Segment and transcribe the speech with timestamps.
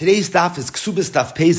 [0.00, 1.52] Today's daf is Ksubis Daf Pei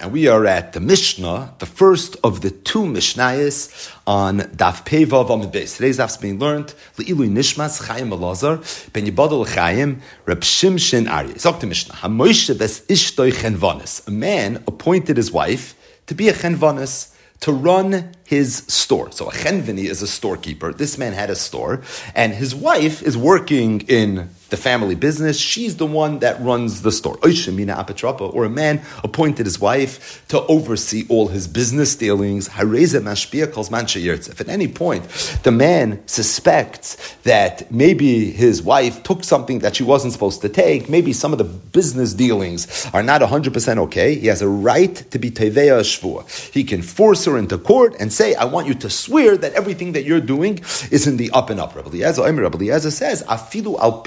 [0.00, 5.06] and we are at the Mishnah, the first of the two Mishnayos on Daf Pei
[5.06, 5.76] Vav Amid Beis.
[5.76, 11.32] Today's daf is being learned Le'ilu Nishmas Chaim Elazar Ben Yibadol Chaim Reb Shimshin Arya.
[11.36, 14.06] Zok the Mishnah Hamoishe Ves Ishtoi Chenvanis.
[14.06, 15.74] A man appointed his wife
[16.06, 19.10] to be a Chenvanis to run his store.
[19.10, 20.74] So a chenvini is a storekeeper.
[20.74, 21.80] This man had a store,
[22.14, 25.38] and his wife is working in the family business.
[25.38, 27.18] She's the one that runs the store.
[27.22, 32.48] Or a man appointed his wife to oversee all his business dealings.
[32.52, 35.08] If at any point
[35.42, 40.88] the man suspects that maybe his wife took something that she wasn't supposed to take,
[40.88, 45.18] maybe some of the business dealings are not 100% okay, he has a right to
[45.18, 46.26] be teveya shvur.
[46.52, 49.92] He can force her into court and say, I want you to swear that everything
[49.92, 50.58] that you're doing
[50.90, 51.74] is in the up and up.
[51.76, 54.02] Rabbi Eliezer, Rabbi Eliezer says, Afilu al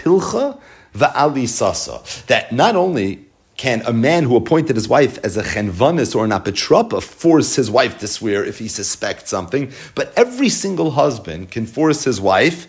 [0.94, 2.02] va'ali sasa.
[2.28, 6.32] That not only can a man who appointed his wife as a chenvanis or an
[6.32, 11.66] apetropa force his wife to swear if he suspects something, but every single husband can
[11.66, 12.68] force his wife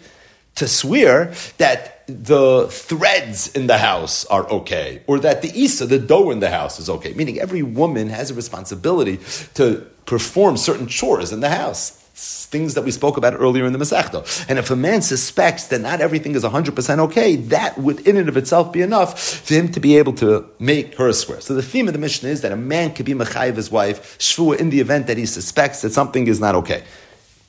[0.57, 5.99] to swear that the threads in the house are okay, or that the isa, the
[5.99, 7.13] dough in the house, is okay.
[7.15, 9.19] Meaning every woman has a responsibility
[9.55, 13.79] to perform certain chores in the house things that we spoke about earlier in the
[13.79, 14.47] Masechta.
[14.49, 18.29] And if a man suspects that not everything is 100% okay, that would in and
[18.29, 21.41] of itself be enough for him to be able to make her swear.
[21.41, 24.19] So the theme of the mission is that a man could be Mechayiv his wife,
[24.19, 26.85] Shvua, in the event that he suspects that something is not okay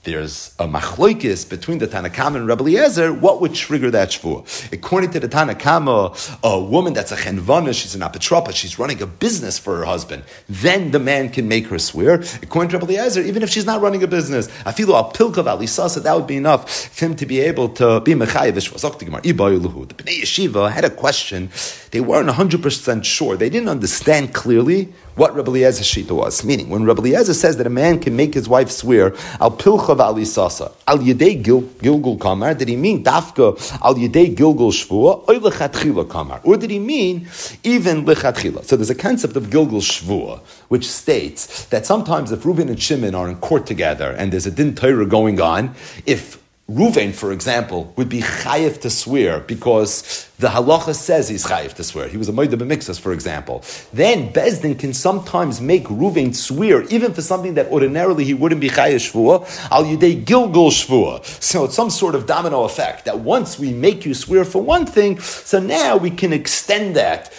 [0.05, 4.45] there's a machloikis between the Tanakama and Rabbi Eliezer, what would trigger that shvur?
[4.71, 9.07] According to the Tanakama, a woman that's a chenvana, she's an apetropa, she's running a
[9.07, 12.23] business for her husband, then the man can make her swear.
[12.41, 15.45] According to Rabbi Eliezer, even if she's not running a business, I feel a pilkav
[15.45, 20.21] alisasa, that would be enough for him to be able to be mechayiv The Bnei
[20.21, 21.49] Yeshiva had a question,
[21.91, 26.43] they weren't 100% sure, they didn't understand clearly what Rabbi Eliezer's shita was.
[26.43, 29.95] Meaning, when Rabbi Eliezer says that a man can make his wife swear, al pilcha
[29.95, 36.09] v'alisasa, al yedei gilgul kamar, did he mean dafka al yedei gilgul shvua, or lechatchila
[36.09, 36.41] kamar?
[36.43, 37.27] Or did he mean
[37.63, 38.63] even lechatchila?
[38.65, 43.15] So there's a concept of gilgul shvua, which states that sometimes if Reuben and Shimon
[43.15, 45.75] are in court together and there's a din Torah going on,
[46.05, 51.75] if Ruvain, for example, would be chayiv to swear because the halacha says he's chayiv
[51.75, 52.07] to swear.
[52.07, 53.63] He was a moedah b'mixas, for example.
[53.93, 58.69] Then Bezdin can sometimes make Ruvain swear, even for something that ordinarily he wouldn't be
[58.69, 61.23] chayiv shvua, al yudei gilgul shvua.
[61.39, 64.87] So it's some sort of domino effect that once we make you swear for one
[64.87, 67.31] thing, so now we can extend that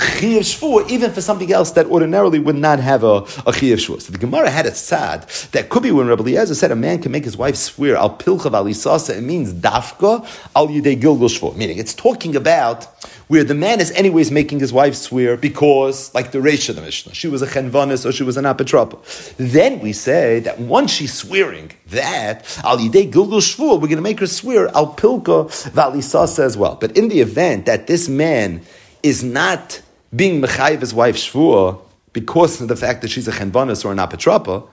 [0.00, 4.00] chiyav shvur, even for something else that ordinarily would not have a, a chiyav shvur.
[4.00, 7.00] So the Gemara had a sad that could be when Rabbi Eliezer said a man
[7.02, 9.16] can make his wife swear al pilchav al isasa.
[9.16, 10.26] It means dafka
[10.56, 11.54] al yudei gilgul shvur.
[11.56, 12.86] Meaning it's talking about
[13.28, 16.82] where the man is anyways making his wife swear because, like the Reish of the
[16.82, 18.98] Mishnah, she was a chenvanis or she was an apetropa.
[19.36, 24.02] Then we say that once she's swearing that al yidei gilgul shvur, we're going to
[24.02, 26.76] make her swear al pilka valisasa as well.
[26.76, 28.62] But in the event that this man
[29.02, 29.82] is not
[30.14, 31.80] being mechayiv his wife shvua
[32.12, 34.66] because of the fact that she's a chenvanis or an apetrapa.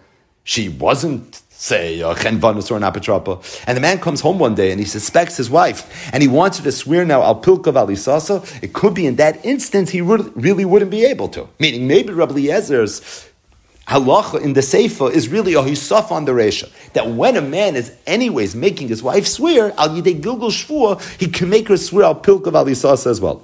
[0.43, 3.63] She wasn't say a chenvanus or an apetrapa.
[3.67, 6.57] And the man comes home one day and he suspects his wife and he wants
[6.57, 8.63] her to swear now al pilka valisasa.
[8.63, 11.49] It could be in that instance he really wouldn't be able to.
[11.59, 13.28] Meaning maybe Rabbi Eliezer's
[13.89, 16.69] halacha in the Seifa is really a hisaf on the Resha.
[16.93, 21.27] That when a man is anyways making his wife swear, al yidei gilgul shvua, he
[21.27, 22.67] can make her swear al pilkav al
[23.09, 23.41] as well.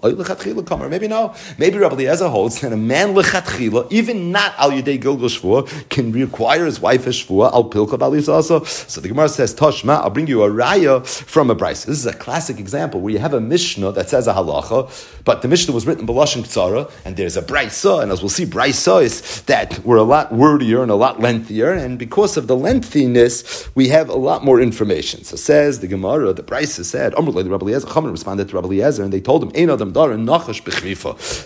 [0.89, 1.33] Maybe no.
[1.57, 6.11] Maybe Rabbi Eliezer holds that a man lechatchila, even not al yidei gilgul shvua, can
[6.11, 8.15] require his wife a shvua al pilkav al.
[8.35, 11.85] So the Gemara says, Toshma, I'll bring you a raya from a brisa.
[11.85, 15.41] This is a classic example where you have a Mishnah that says a halacha, but
[15.41, 19.01] the Mishnah was written b'lashon ktsara, and there's a brisa, and as we'll see, brisa
[19.01, 23.73] is that we're a lot wordier and a lot lengthier, and because of the lengthiness,
[23.75, 25.23] we have a lot more information.
[25.23, 29.03] So says the Gemara, the Brisa said, Amrullah the Rabbi Eliezer, responded to Rabbi Eliezer,
[29.03, 29.51] and they told him,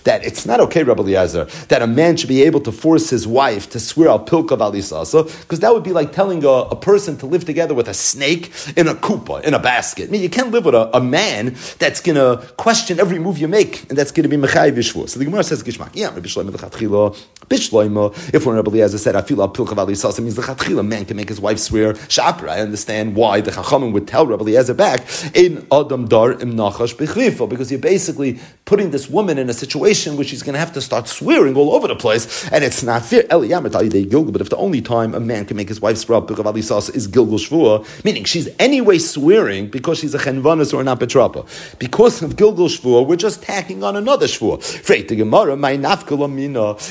[0.04, 3.28] that it's not okay, Rabbi Eliezer, that a man should be able to force his
[3.28, 7.18] wife to swear al pilka valisasa, because that would be like telling a, a, person
[7.18, 10.08] to live together with a snake in a kupa, in a basket.
[10.08, 13.38] I mean, you can't live with a, a man that's going to question every move
[13.38, 16.50] you make, and that's going to be mechayiv So the Gemara says, "Gishmak, yeah, Rebbelezer,
[18.34, 21.30] if we're in Rabbi Rabbi Eliezer said, "I feel v'alisasa means the man can make
[21.30, 25.06] his wife swear shapra." I understand why the chachamim would tell Rabbi Eliezer back
[25.36, 30.26] in adam dar im nachash because you're basically putting this woman in a situation where
[30.26, 33.24] she's going to have to start swearing all over the place, and it's not fair.
[33.30, 37.08] But if the only time a man can make his wife swear pilcha v'alisasa is
[37.08, 41.46] gilgul shvua, meaning she's anyway swearing because she's a chenvanis or an apetrapa,
[41.80, 44.62] because of gilgul shvua, we're just tacking on another shvua.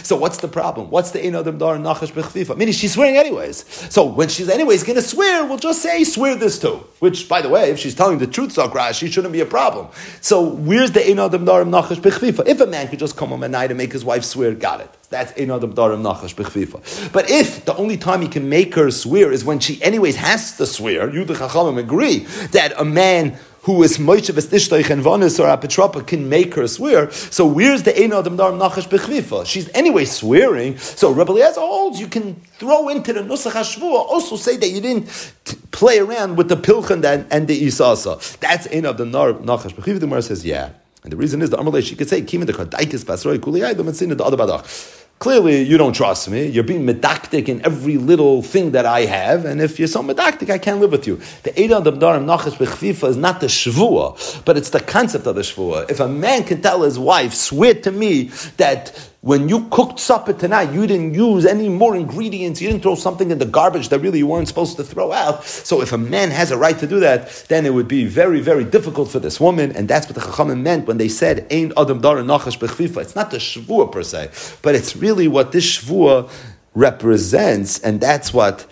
[0.05, 0.91] So what's the problem?
[0.91, 2.57] What's the ein adam dar nachash bechvifa?
[2.57, 3.65] Meaning she's swearing anyways.
[3.93, 6.85] So when she's anyways going to swear, we'll just say swear this too.
[6.99, 9.89] Which, by the way, if she's telling the truth, Zakra, she shouldn't be a problem.
[10.21, 12.47] So where's the ein adam dar nachash bechvifa?
[12.47, 14.81] If a man could just come home at night and make his wife swear, got
[14.81, 14.91] it.
[15.11, 17.13] That's ein adam dar nachash bechvifa.
[17.13, 20.57] But if the only time he can make her swear is when she anyways has
[20.59, 22.21] to swear, you the chachamim agree
[22.53, 23.39] that a man
[23.69, 27.11] who is Moshe Vestishtoich and Vanis or Apetropa can make her swear.
[27.11, 29.45] So where's the Ein Adam Dar Nachash Bechvifa?
[29.45, 30.79] She's anyway swearing.
[30.79, 34.81] So Rabbi Eliezer holds you can throw into the Nusach HaShvua, also say that you
[34.81, 35.35] didn't
[35.71, 38.39] play around with the Pilchan and, and the Isasa.
[38.39, 39.85] That's Ein Adam Dar Nachash Bechvifa.
[39.85, 40.71] The Gemara says, yeah.
[41.03, 43.83] And the reason is the Amalei, she could say, Kim the Kadaikis Basroi Kuliyai, the
[43.83, 45.05] Metzina, the other Badach.
[45.19, 46.47] Clearly, you don't trust me.
[46.47, 50.49] You're being medactic in every little thing that I have, and if you're so medactic,
[50.49, 51.17] I can't live with you.
[51.43, 55.41] The Eidah Dabdarim Nachash Bechfifa is not the Shvua, but it's the concept of the
[55.41, 55.91] Shvua.
[55.91, 60.33] If a man can tell his wife, swear to me that when you cooked supper
[60.33, 63.99] tonight, you didn't use any more ingredients, you didn't throw something in the garbage that
[63.99, 65.45] really you weren't supposed to throw out.
[65.45, 68.41] So if a man has a right to do that, then it would be very,
[68.41, 71.75] very difficult for this woman, and that's what the Chachamim meant when they said, Ein
[71.77, 73.03] Adam Dar Nachash Bechfifa.
[73.03, 74.31] It's not the Shavua per se,
[74.63, 76.31] but it's really what this Shavua
[76.75, 78.65] represents, and that's what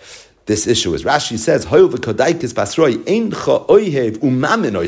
[0.47, 1.03] this issue is.
[1.03, 1.65] Rashi says,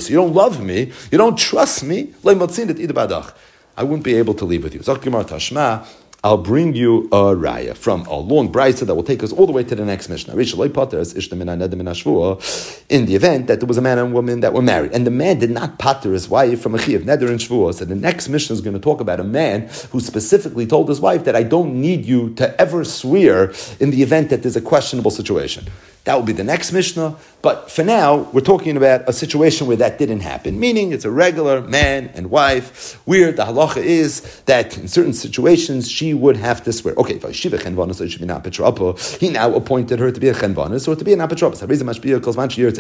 [0.10, 2.14] You don't love me, you don't trust me,
[3.80, 4.82] I wouldn't be able to leave with you.
[4.82, 5.88] Tashma,
[6.22, 9.54] I'll bring you a raya from a long brisa that will take us all the
[9.54, 10.34] way to the next Mishnah.
[10.34, 10.38] In
[13.06, 15.40] the event that there was a man and woman that were married, and the man
[15.40, 17.74] did not pater his wife from a chiv neder and shvuah.
[17.74, 21.00] So the next Mishnah is going to talk about a man who specifically told his
[21.00, 24.62] wife that I don't need you to ever swear in the event that there's a
[24.62, 25.68] questionable situation.
[26.10, 27.16] That will be the next Mishnah.
[27.44, 31.12] But for now, we're talking about a situation where that didn't happen, meaning it's a
[31.12, 33.00] regular man and wife.
[33.06, 36.96] Where the halacha is that in certain situations she would have to swear.
[36.96, 37.20] Okay, he
[39.30, 41.62] now appointed her to be a chenvanis or to be an apotropos.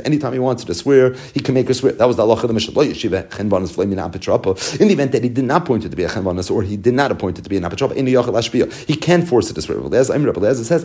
[0.06, 1.92] Anytime he wanted to swear, he can make her swear.
[1.94, 2.82] That was the halacha of the Mishnah.
[2.82, 2.90] In
[4.88, 6.96] the event that he did not appoint her to be a chenvanis or he did
[6.96, 9.78] not appoint her to be an apotropos, he can force her to swear.
[9.80, 10.84] It says,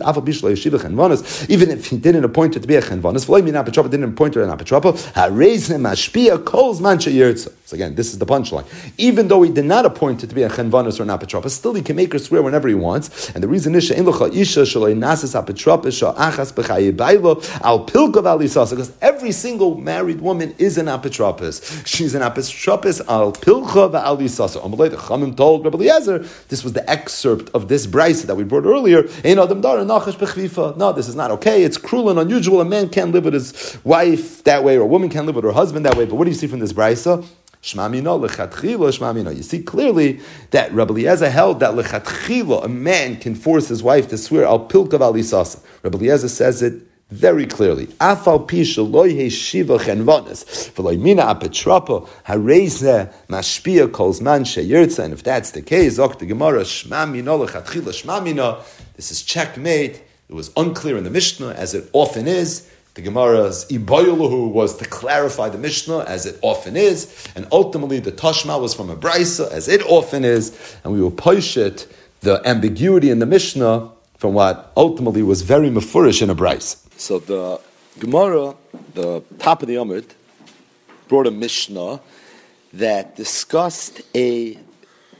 [1.49, 4.49] even if he didn't appoint her to be a chenvanis, apetropa didn't appoint her an
[4.49, 4.91] apetropa.
[5.13, 7.53] Harezne mashpia calls mancha yirtza.
[7.63, 8.65] So again, this is the punchline.
[8.97, 11.73] Even though he did not appoint her to be a chenvanis or an apetropa, still
[11.73, 13.29] he can make her swear whenever he wants.
[13.29, 18.71] And the reason is she'en locha isha shalei nasis apetropa sha'achas b'chayibaylo al pilkav alisasa
[18.71, 21.87] because every single married woman is an apetropis.
[21.87, 24.61] She's an apetropis al pilcha v'alisasa.
[24.61, 28.43] Amalei the Chamim told Rabbi Eliezer this was the excerpt of this brisa that we
[28.43, 29.07] brought earlier.
[29.23, 29.61] Adam.
[29.61, 31.63] No, this is not okay.
[31.63, 32.61] It's cruel unusual.
[32.61, 35.45] A man can't live with his wife that way, or a woman can't live with
[35.45, 36.05] her husband that way.
[36.05, 37.25] But what do you see from this brisa?
[37.67, 40.19] You see clearly
[40.51, 44.67] that Rabbi Eliezer held that lechatchila, a man can force his wife to swear al
[44.67, 45.63] pilkav alisasa.
[45.81, 47.87] Rabbi Eliezer says it very clearly.
[47.99, 55.03] Afal pisha loy shiva chenvanis v'loy mina apetrapa hareze mashpia calls man sheyirtza.
[55.03, 58.59] And if that's the case, ok the Gemara shma mina lechatchila shma mina.
[58.95, 60.01] This is checkmate.
[60.29, 62.67] It was unclear in the Mishnah, as it often is.
[62.95, 68.11] The Gemara's Iboyuluhu was to clarify the Mishnah, as it often is, and ultimately the
[68.11, 71.87] Tashma was from a Brisa, as it often is, and we will push it,
[72.21, 76.77] the ambiguity in the Mishnah, from what ultimately was very mafurish in a Brisa.
[76.97, 77.59] So the
[77.99, 78.55] Gemara,
[78.93, 80.05] the top of the Amud,
[81.09, 81.99] brought a Mishnah
[82.73, 84.57] that discussed a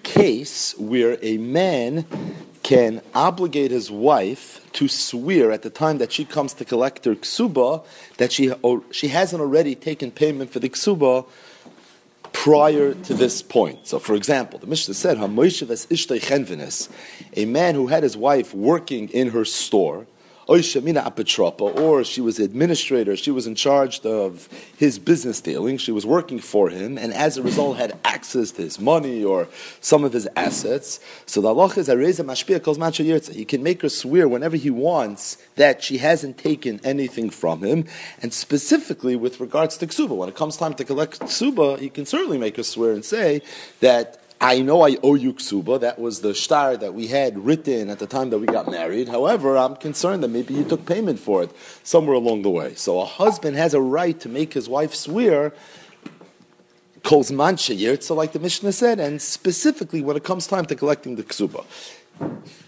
[0.02, 2.06] case where a man
[2.66, 7.14] can obligate his wife to swear at the time that she comes to collect her
[7.14, 7.86] ksuba
[8.18, 11.28] that she or she hasn't already taken payment for the ksuba
[12.34, 13.86] prior to this point.
[13.86, 15.28] So, for example, the Mishnah said, "A
[17.46, 20.08] man who had his wife working in her store."
[20.48, 24.48] Or she was administrator, she was in charge of
[24.78, 28.62] his business dealings, she was working for him, and as a result had access to
[28.62, 29.48] his money or
[29.82, 31.00] some of his assets.
[31.26, 35.84] So the Allah is mashpia calls He can make her swear whenever he wants that
[35.84, 37.86] she hasn't taken anything from him,
[38.22, 40.16] and specifically with regards to ksuba.
[40.16, 43.42] When it comes time to collect ksuba, he can certainly make her swear and say
[43.80, 45.80] that I know I owe you ksuba.
[45.80, 49.08] That was the star that we had written at the time that we got married.
[49.08, 51.52] However, I'm concerned that maybe you took payment for it
[51.84, 52.76] somewhere along the way.
[52.76, 55.54] So a husband has a right to make his wife swear
[57.06, 61.16] calls mancha so like the Mishnah said, and specifically when it comes time to collecting
[61.16, 61.64] the ksuba.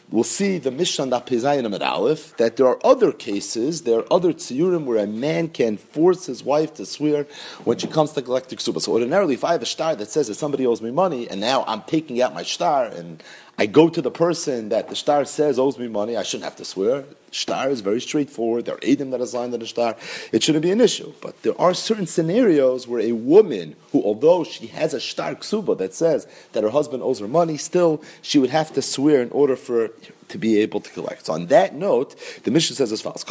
[0.09, 4.31] We'll see the Mishnah that at Aleph that there are other cases, there are other
[4.31, 7.27] tziyurim where a man can force his wife to swear
[7.65, 8.81] when she comes to collect the ksuba.
[8.81, 11.41] So ordinarily, if I have a star that says that somebody owes me money and
[11.41, 13.21] now I'm taking out my star and
[13.57, 16.55] I go to the person that the star says owes me money, I shouldn't have
[16.57, 17.03] to swear.
[17.37, 18.65] Star is very straightforward.
[18.65, 19.95] There are Adam that is signed on the star.
[20.31, 21.13] It shouldn't be an issue.
[21.21, 25.77] But there are certain scenarios where a woman who, although she has a star ksuba
[25.77, 29.29] that says that her husband owes her money, still she would have to swear in
[29.29, 29.91] order for
[30.29, 31.25] to be able to collect.
[31.27, 33.23] So on that note, the mission says as follows: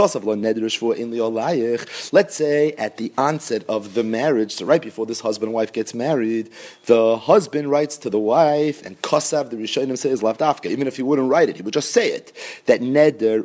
[2.12, 5.72] Let's say at the onset of the marriage, so right before this husband and wife
[5.72, 6.50] gets married,
[6.86, 10.66] the husband writes to the wife, and Kosav the Rishonim says Lavdafka.
[10.66, 12.32] Even if he wouldn't write it, he would just say it
[12.66, 13.44] that neder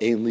[0.00, 0.24] ein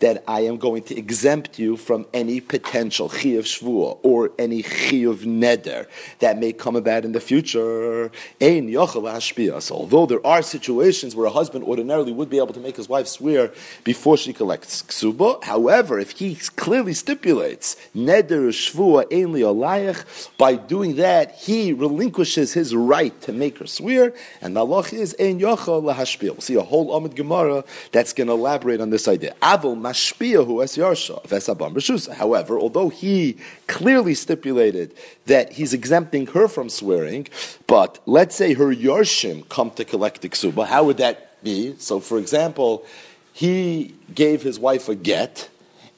[0.00, 5.18] that I am going to exempt you from any potential chiyuv shvua or any chiyuv
[5.24, 5.86] neder
[6.20, 8.10] that may come about in the future.
[8.40, 12.76] Ein yochel although there are situations where a husband ordinarily would be able to make
[12.76, 13.52] his wife swear
[13.84, 15.42] before she collects ksuba.
[15.44, 20.04] However, if he clearly stipulates neder shvua ainli alayach,
[20.38, 25.38] by doing that he relinquishes his right to make her swear, and the is ein
[25.40, 26.32] lahashpil.
[26.32, 27.64] We'll see a whole Amid Gemara
[27.98, 29.34] that's going to elaborate on this idea.
[29.42, 33.36] Yarsha vesabam However, although he
[33.66, 34.94] clearly stipulated
[35.26, 37.26] that he's exempting her from swearing,
[37.66, 41.74] but let's say her yarshim come to collect the ksuba, how would that be?
[41.78, 42.84] So, for example,
[43.32, 45.48] he gave his wife a get,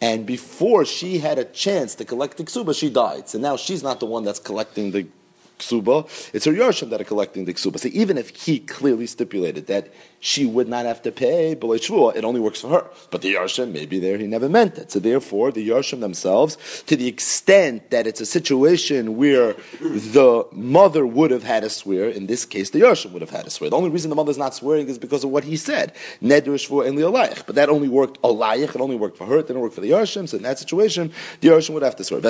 [0.00, 3.28] and before she had a chance to collect the ksuba, she died.
[3.28, 5.06] So now she's not the one that's collecting the
[5.60, 5.96] ksuba.
[6.34, 7.78] It's her yarshim that are collecting the ksuba.
[7.78, 9.88] So even if he clearly stipulated that
[10.20, 12.14] she would not have to pay below shvua.
[12.14, 12.86] It only works for her.
[13.10, 14.92] But the Yarshim, maybe there he never meant it.
[14.92, 21.06] So therefore, the Yarshim themselves, to the extent that it's a situation where the mother
[21.06, 23.70] would have had to swear, in this case, the Yarshim would have had to swear.
[23.70, 25.94] The only reason the mother's not swearing is because of what he said.
[26.22, 27.46] Neder shvua and li'alayich.
[27.46, 28.74] But that only worked alayich.
[28.74, 29.38] It only worked for her.
[29.38, 30.28] It didn't work for the Yarshim.
[30.28, 32.20] So in that situation, the Yarshim would have to swear.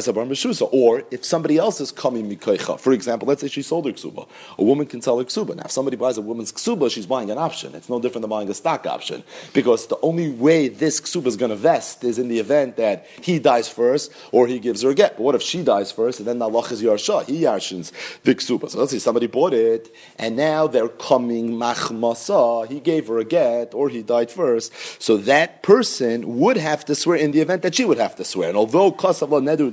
[0.72, 4.28] Or if somebody else is coming mikoicha, for example, let's say she sold her ksuba.
[4.58, 5.56] A woman can sell her ksuba.
[5.56, 7.74] Now, if somebody buys a woman's ksuba, she's buying an option.
[7.74, 9.22] It's no different than buying a stock option
[9.52, 13.06] because the only way this ksuba is going to vest is in the event that
[13.20, 15.16] he dies first or he gives her a get.
[15.16, 17.26] But what if she dies first and then the Allah is yarsha?
[17.26, 18.70] He yarshins the ksuba.
[18.70, 22.68] So let's say somebody bought it and now they're coming machmasa.
[22.68, 24.72] He gave her a get or he died first.
[25.00, 28.24] So that person would have to swear in the event that she would have to
[28.24, 28.48] swear.
[28.48, 29.70] And although kasavla nedu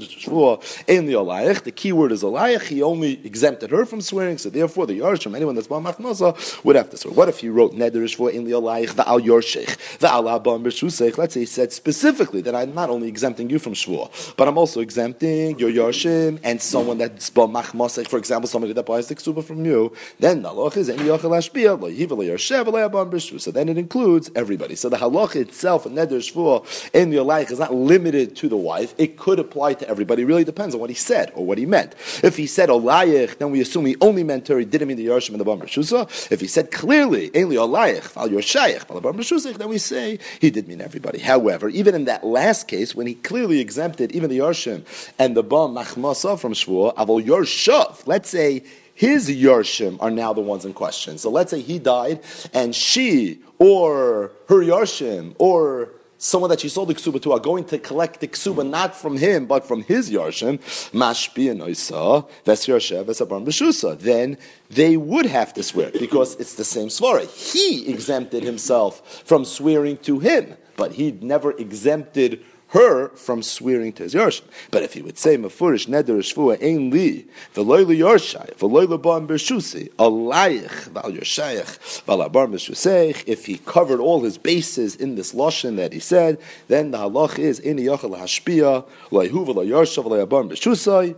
[0.88, 4.38] in the alayich, the key word is alayich, he only exempted her from swearing.
[4.38, 6.30] So therefore, the yarshim, anyone that's bought machmasa,
[6.64, 7.14] would have to swear.
[7.14, 11.18] What if he wrote neder for in lialayich va'al your the va'al abam b'shusech.
[11.18, 14.58] Let's say he said specifically that I'm not only exempting you from shvua, but I'm
[14.58, 19.44] also exempting your yarshim and someone that's b'machmasech, for example, somebody that buys the ksuba
[19.44, 19.94] from you.
[20.20, 23.42] Then the halach is any yachal loyiv yarshev abam b'shusech.
[23.42, 24.76] So then it includes everybody.
[24.76, 28.96] So the halach itself, a neder shvua in lialayich, is not limited to the wife.
[28.98, 30.24] It could apply to everybody.
[30.24, 31.94] It really depends on what he said or what he meant.
[32.24, 34.48] If he said olayich, then we assume he only meant.
[34.48, 36.32] He didn't mean the yarshim and the b'shusech.
[36.32, 40.82] If he said clearly, only olayich, al your shaykh, then we say he did mean
[40.82, 41.20] everybody.
[41.20, 44.86] However, even in that last case, when he clearly exempted even the Yarshim
[45.20, 50.42] and the Bam Machmasa from Shvuah, Avol Yarshav, let's say his Yarshim are now the
[50.42, 51.18] ones in question.
[51.18, 52.22] So let's say he died
[52.54, 57.64] and she or her Yarshim or someone that she sold the ksuba to are going
[57.66, 60.60] to collect the ksuba not from him but from his yarshim,
[60.92, 64.38] mashpi and oisa, ves b'shusa, then
[64.70, 67.26] they would have to swear because it's the same svara.
[67.26, 74.04] He exempted himself from swearing to him, but he never exempted her from swearing to
[74.04, 74.44] his Yarshim.
[74.72, 78.98] But if he would say, Mefurish neder shvua ein li, v'loy li Yarshai, v'loy li
[78.98, 85.16] bar b'shusi, alayich v'al Yarshayich, v'al bar b'shuseich, if he covered all his bases in
[85.16, 90.04] this Lashon that he said, then the halach is, in yachal hashpia, loyhu v'lo Yarsha
[90.04, 91.16] v'lo bar b'shusai,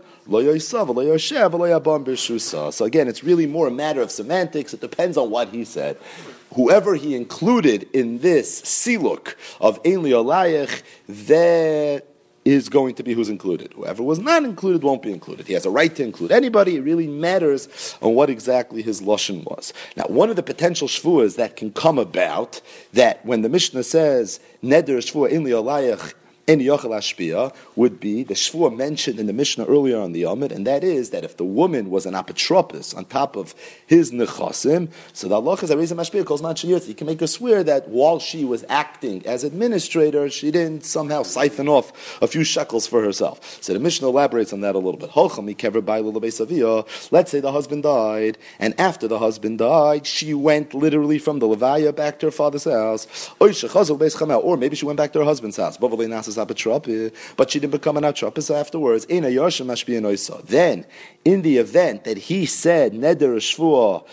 [2.72, 4.76] so again, it's really more a matter of semantics.
[4.76, 5.98] It depends on what he said
[6.54, 12.06] whoever he included in this siluk of Ein Alayich, that
[12.46, 13.74] is going to be who's included.
[13.74, 15.46] Whoever was not included won't be included.
[15.46, 16.78] He has a right to include anybody.
[16.78, 19.74] It really matters on what exactly his lashon was.
[19.96, 22.62] Now, one of the potential shvuas that can come about
[22.94, 25.44] that when the Mishnah says neder shvua in
[26.50, 30.52] Any Yochel Ashpia would be the Shvua mentioned in the Mishnah earlier on the Yomid,
[30.52, 33.54] and that is that if the woman was an apotropis on top of
[33.86, 36.86] his nechasim, so the Allah is a reason Mashpia calls Machiyot.
[36.86, 41.22] He can make her swear that while she was acting as administrator, she didn't somehow
[41.22, 43.62] siphon off a few shekels for herself.
[43.62, 45.12] So the Mishnah elaborates on that a little bit.
[47.12, 51.48] Let's say the husband died, and after the husband died, she went literally from the
[51.48, 53.30] Levaya back to her father's house.
[53.40, 55.78] Or maybe she went back to her husband's house.
[56.40, 59.06] Eh, but she didn't become an atropis afterwards.
[59.06, 60.86] in a yashimashbeynoyso Then,
[61.26, 64.06] in the event that he said, Neder Shvua,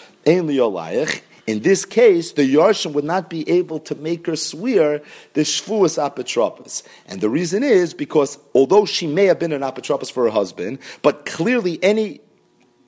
[1.47, 5.01] in this case, the Yarshim would not be able to make her swear
[5.35, 6.83] the Shvuas Apotropos.
[7.07, 10.81] And the reason is because although she may have been an Apotropos for her husband,
[11.03, 12.21] but clearly any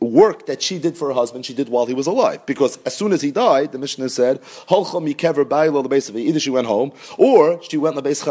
[0.01, 2.45] work that she did for her husband, she did while he was alive.
[2.47, 4.41] Because as soon as he died, the Mishnah said,
[6.29, 8.23] either she went home, or she went to the base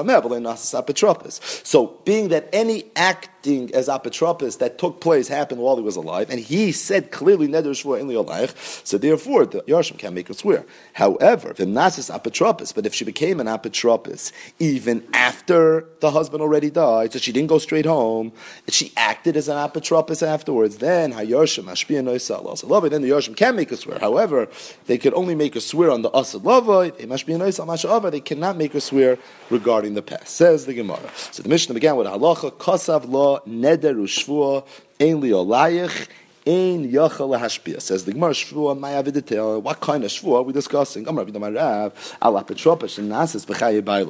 [1.63, 5.95] So, being that any act acting as apotropis that took place happened while he was
[5.95, 8.53] alive, and he said clearly neder shvur in liolaych,
[8.85, 10.65] so therefore the Yarshim can't make her swear.
[10.93, 16.69] However, if nasis apotropis, but if she became an apotropis even after the husband already
[16.69, 18.31] died, so she didn't go straight home,
[18.67, 23.69] she acted as an apotropis afterwards, then hayarshim ashpia noisal then the Yarshim can make
[23.69, 23.99] her swear.
[23.99, 24.47] However,
[24.85, 29.17] they could only make her swear on the asad lavoi, they cannot make her swear
[29.49, 30.35] regarding the past.
[30.35, 31.09] Says the Gemara.
[31.31, 34.65] So the Mishnah began with halacha kasav law neder u'shvua
[34.99, 36.07] ein li olayich
[36.47, 37.81] ein yachal hashpia.
[37.81, 39.61] Says the Gemara shvua mayaviditel.
[39.61, 41.07] What kind of shvua are we discussing?
[41.07, 41.91] Amar vidam arav
[42.21, 43.45] al apetropish and nasis.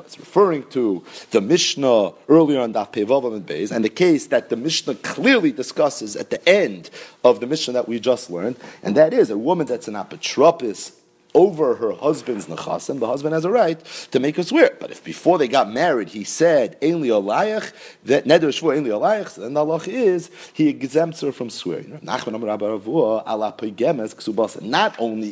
[0.05, 4.49] It's referring to the Mishnah earlier on Daf Pevav and Beis, and the case that
[4.49, 6.89] the Mishnah clearly discusses at the end
[7.23, 10.91] of the Mishnah that we just learned, and that is a woman that's an apotropis
[11.37, 13.79] over her husband's nechasim, the husband has a right
[14.09, 14.75] to make her swear.
[14.79, 17.71] But if before they got married he said ein li alayach,
[18.05, 21.99] that neder shvur ein li alayach, then the halach is he exempts her from swearing.
[22.01, 22.45] Not only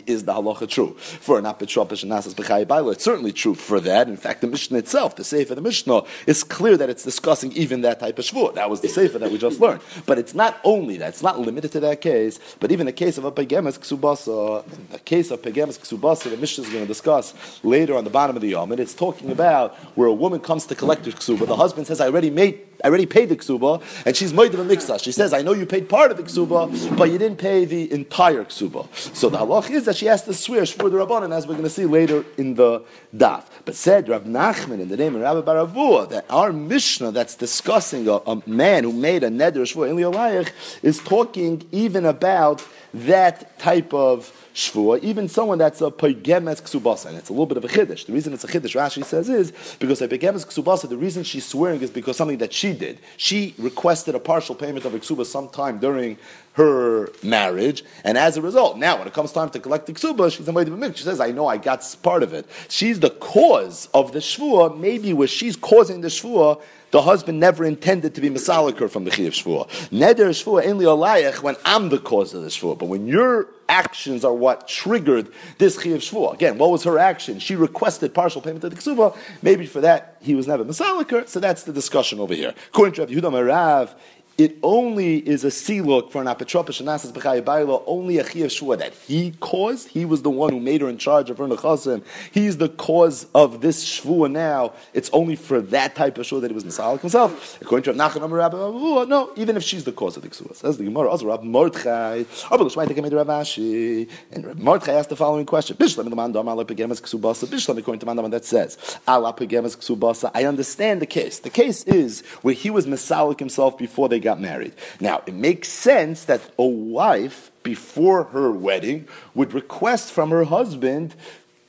[0.06, 4.08] is the halacha true for an apitropish and nasas b'chayim it's certainly true for that.
[4.08, 7.82] In fact, the Mishnah itself, the Sefer the Mishnah, is clear that it's discussing even
[7.82, 8.54] that type of shvur.
[8.54, 9.82] That was the Sefer that we just learned.
[10.06, 12.40] But it's not only that; it's not limited to that case.
[12.60, 16.38] But even the case of a pegemes ksubasa, the case of pegemes ksubasa Ksubasa, the
[16.38, 17.34] Mishnah is going to discuss
[17.64, 20.66] later on the bottom of the Yom, and it's talking about where a woman comes
[20.68, 21.48] to collect her Ksuba.
[21.48, 24.60] The husband says, I already made I already paid the ksuba, and she's moed of
[24.60, 25.02] a miksa.
[25.02, 27.92] She says, I know you paid part of the ksuba, but you didn't pay the
[27.92, 28.88] entire ksuba.
[29.16, 31.64] So the halach is that she has to swear for the rabbanon, as we're going
[31.64, 32.84] to see later in the
[33.16, 33.46] daf.
[33.66, 38.08] But said Rav Nachman in the name of Rabbi Baravua that our Mishnah that's discussing
[38.08, 40.54] a, a man who made a neder shvur in
[40.84, 42.64] is talking even about
[42.96, 47.58] that type of shvua, even someone that's a pegemes ksubasa, and it's a little bit
[47.58, 48.06] of a chiddush.
[48.06, 51.46] The reason it's a chiddush, Rashi says, is because a pegemes ksubasa, the reason she's
[51.46, 53.00] swearing is because something that she did.
[53.18, 56.18] She requested a partial payment of a ksuba sometime during
[56.56, 60.32] her marriage, and as a result, now when it comes time to collect the ksuba,
[60.32, 64.14] she's a She says, "I know I got part of it." She's the cause of
[64.14, 64.78] the shvua.
[64.78, 66.62] Maybe where she's causing the shvua,
[66.96, 69.68] the husband never intended to be misaliker from the Chiyav Shvua.
[69.90, 72.78] Neder Shvua only alayach when I'm the cause of the Shvua.
[72.80, 76.34] But when your actions are what triggered this Chiyav Shvua.
[76.34, 77.40] Again, what was her action?
[77.40, 79.14] She requested partial payment to the Ksuba.
[79.42, 81.28] Maybe for that he was never misaliker.
[81.28, 82.54] So that's the discussion over here.
[82.70, 83.96] According to Rav Yehuda Marav,
[84.38, 88.76] it only is a siluk for an apitropish and nasas b'chayi only a chiyav shua
[88.76, 89.88] that he caused.
[89.88, 92.04] He was the one who made her in charge of her nechasim.
[92.34, 94.74] He's the cause of this shvua now.
[94.94, 97.62] It's only for that type of shua that he was misalik himself.
[97.62, 100.54] According to Rav Nachman Rabbi no, even if she's the cause of the ksua.
[100.54, 105.10] Says the Gemara, also Rav Mordechai, Rabbi L'shmai take Rav Ashi, and Rav Mordechai asked
[105.10, 107.46] the following question: Bishlam the mandam ala pegemas ksubasa.
[107.46, 110.30] Bishlam according to mandam that says ala pegemas ksubasa.
[110.34, 111.40] I understand the case.
[111.40, 114.74] The case is where he was misalik himself before they got married.
[115.00, 121.16] Now, it makes sense that a wife, before her wedding, would request from her husband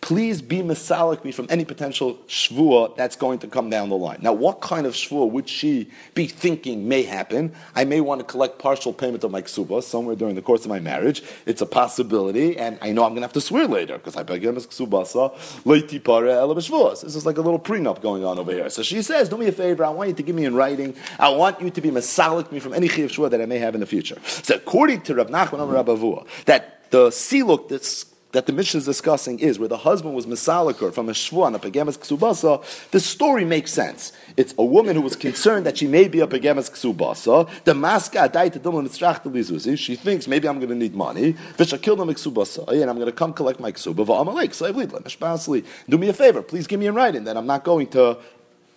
[0.06, 4.18] please be misalik me from any potential shvua that's going to come down the line.
[4.22, 7.52] Now, what kind of shvua would she be thinking may happen?
[7.74, 10.68] I may want to collect partial payment of my ksuba somewhere during the course of
[10.68, 11.24] my marriage.
[11.44, 14.22] It's a possibility, and I know I'm going to have to swear later because I
[14.22, 16.46] beg him ksubasa leiti pare
[16.94, 18.70] This is like a little prenup going on over here.
[18.70, 19.84] So she says, "Do me a favor.
[19.84, 20.94] I want you to give me in writing.
[21.18, 23.74] I want you to be misalik me from any chiv shvua that I may have
[23.74, 28.04] in the future." So, according to Rav Nachman Rabavua, that the siluk that's
[28.36, 31.58] that the mission is discussing is where the husband was misaliker from a shvuan, a
[31.58, 34.12] pegemes ksubasa, the story makes sense.
[34.36, 37.48] It's a woman who was concerned that she may be a pegemes ksubasa.
[37.64, 41.34] The maska adai She thinks maybe I'm going to need money.
[41.56, 45.64] kill them ksubasa, and I'm going to come collect my ksuba.
[45.88, 48.18] Do me a favor, please give me a writing that I'm not going to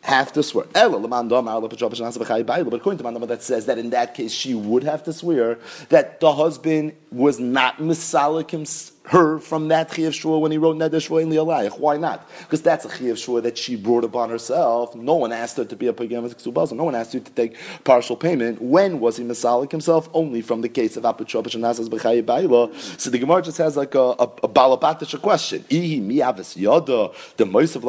[0.03, 0.67] have to swear.
[0.71, 5.59] But according to Mandama, that says that in that case she would have to swear
[5.89, 10.77] that the husband was not misalik himself her from that Chiyav Shua when he wrote
[10.77, 11.79] Neder Shua in Lialayich.
[11.79, 12.29] Why not?
[12.41, 14.93] Because that's a Chiyav Shua that she brought upon herself.
[14.93, 16.73] No one asked her to be a Pagemet Ksubazah.
[16.73, 18.61] No one asked her to take partial payment.
[18.61, 20.09] When was he Masalik himself?
[20.13, 22.71] Only from the case of Apatropish and B'chayi Baila.
[22.97, 25.63] So the Gemara just has like a, a, a balabatish question.
[25.69, 25.99] Ihi
[27.37, 27.83] the mois of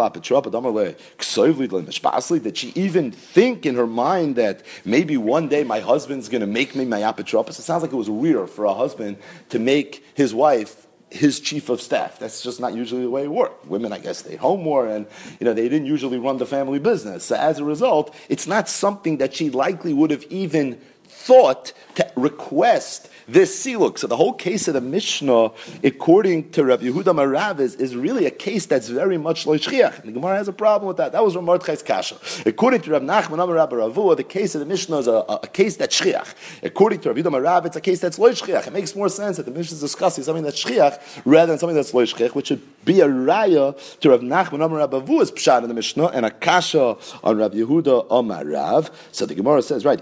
[2.42, 6.46] did she even think in her mind that maybe one day my husband's going to
[6.46, 7.50] make me my Apatropos?
[7.50, 9.18] It sounds like it was weird for a husband
[9.50, 12.18] to make his wife his chief of staff.
[12.18, 13.66] That's just not usually the way it worked.
[13.66, 15.07] Women, I guess, stayed home more, and
[15.38, 17.25] you know they didn't usually run the family business.
[17.25, 22.11] So as a result, it's not something that she likely would have even thought to
[22.16, 23.98] request this siluk.
[23.98, 25.50] So the whole case of the Mishnah,
[25.85, 30.02] according to Rav Yehuda Marav, is, is really a case that's very much like shchiach.
[30.02, 31.12] The Gemara has a problem with that.
[31.12, 32.16] That was Rav Kasha.
[32.46, 35.40] According to Rav Nachman Amar Rabbi Ravua, the case of the Mishnah is a, a,
[35.42, 36.35] a case that's shchiach.
[36.62, 38.66] According to Rav Yehuda Marav, it's a case that's loy shchiach.
[38.66, 41.76] It makes more sense that the Mishnah is discussing something that's shchiach rather than something
[41.76, 45.62] that's loy shchiach, which should be a raya to Rav Nachman Amar Rabbi Ravua's pshat
[45.62, 48.90] in the Mishnah and a kasha on Rav Yehuda Amar Rav.
[49.12, 50.00] So the Gemara says, right,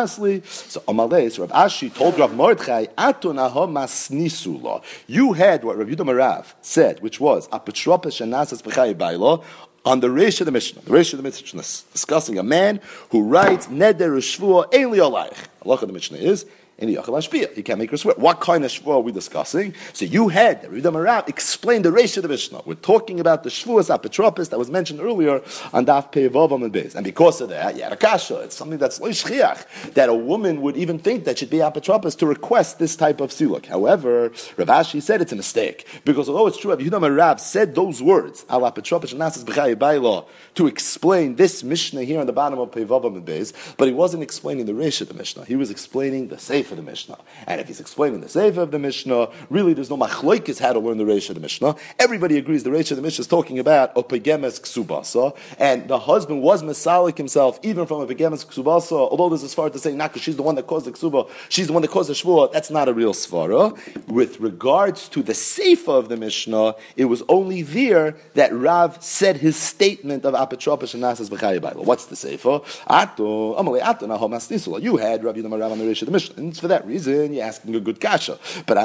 [0.00, 0.46] Masli.
[0.46, 4.82] So Amalei, so Rav Ashi told Rav Mordechai, Atunaho masnisula.
[5.06, 9.44] You had what Rav Yudah said, which was Apetropes Shanasas B'chai Bailo,
[9.84, 10.82] on the Reish of the Mishnah.
[10.82, 14.98] The Reish of the Mishnah is discussing a man who writes Neder Shvua Ein Li
[14.98, 15.46] Olayich.
[15.64, 16.44] Allah of the Mishnah is
[16.80, 17.50] in the.
[17.54, 18.14] He can't make her swear.
[18.16, 19.74] What kind of shvua are we discussing?
[19.92, 22.62] So you had, the Ridam Arab explained the ratio of the Mishnah.
[22.64, 26.94] We're talking about the shvuas apotropis that was mentioned earlier on Daf Pevavam and Bez.
[26.94, 30.98] And because of that, yeah, Akasha, it's something that's loishchiach, that a woman would even
[30.98, 33.66] think that she'd be apotropis to request this type of siluk.
[33.66, 35.86] However, Rav Ashi said it's a mistake.
[36.04, 41.62] Because although it's true, Yehuda Arab said those words, al apotropis b'chayi to explain this
[41.62, 45.04] Mishnah here on the bottom of Pevavam and Bez, but he wasn't explaining the ratio
[45.04, 45.44] of the Mishnah.
[45.44, 47.18] He was explaining the safe of the Mishnah.
[47.46, 50.78] And if he's explaining the Sefer of the Mishnah, really there's no machloikis how to
[50.78, 51.76] learn the Reish of the Mishnah.
[51.98, 56.42] Everybody agrees the Reish of the Mishnah is talking about Opegemes Ksubasa, and the husband
[56.42, 60.22] was Masalik himself, even from Opegemes Ksubasa, although there's as far to say, not because
[60.22, 62.70] she's the one that caused the Ksuba, she's the one that caused the Shvua, that's
[62.70, 63.76] not a real Svara.
[64.06, 69.38] With regards to the Sefer of the Mishnah, it was only there that Rav said
[69.38, 72.60] his statement of Apetropos and Nasas B'chayi What's the Sefer?
[72.86, 76.36] Ato, Amalei Ato, Nahom You had Rav Yudam Rav on the Reish of the Mishnah.
[76.60, 78.38] For that reason you're asking a good kasha.
[78.66, 78.76] But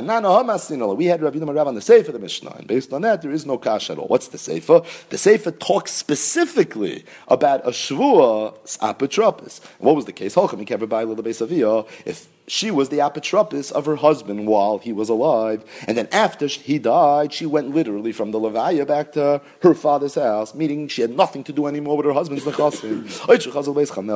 [0.97, 3.45] we had Rabbi Rav on the Sefer the Mishnah, and based on that, there is
[3.45, 4.07] no kasha at all.
[4.07, 4.81] What's the Sefer?
[5.09, 9.59] The Sefer talks specifically about a Shvua apotropis.
[9.79, 10.35] What was the case?
[10.35, 11.85] Holchem, he kept by the Beisaviyah.
[12.05, 15.63] If she was the apotropis of her husband while he was alive.
[15.87, 20.15] And then after he died, she went literally from the Levaya back to her father's
[20.15, 23.05] house, meaning she had nothing to do anymore with her husband's nechasim.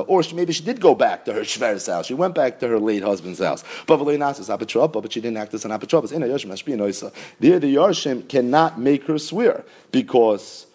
[0.07, 2.05] or she, maybe she did go back to her shver's house.
[2.05, 3.63] She went back to her late husband's house.
[3.87, 6.09] But v'leinasis apetropa, but she didn't act as an apotropis.
[7.39, 10.67] There, the Yarshim cannot make her swear because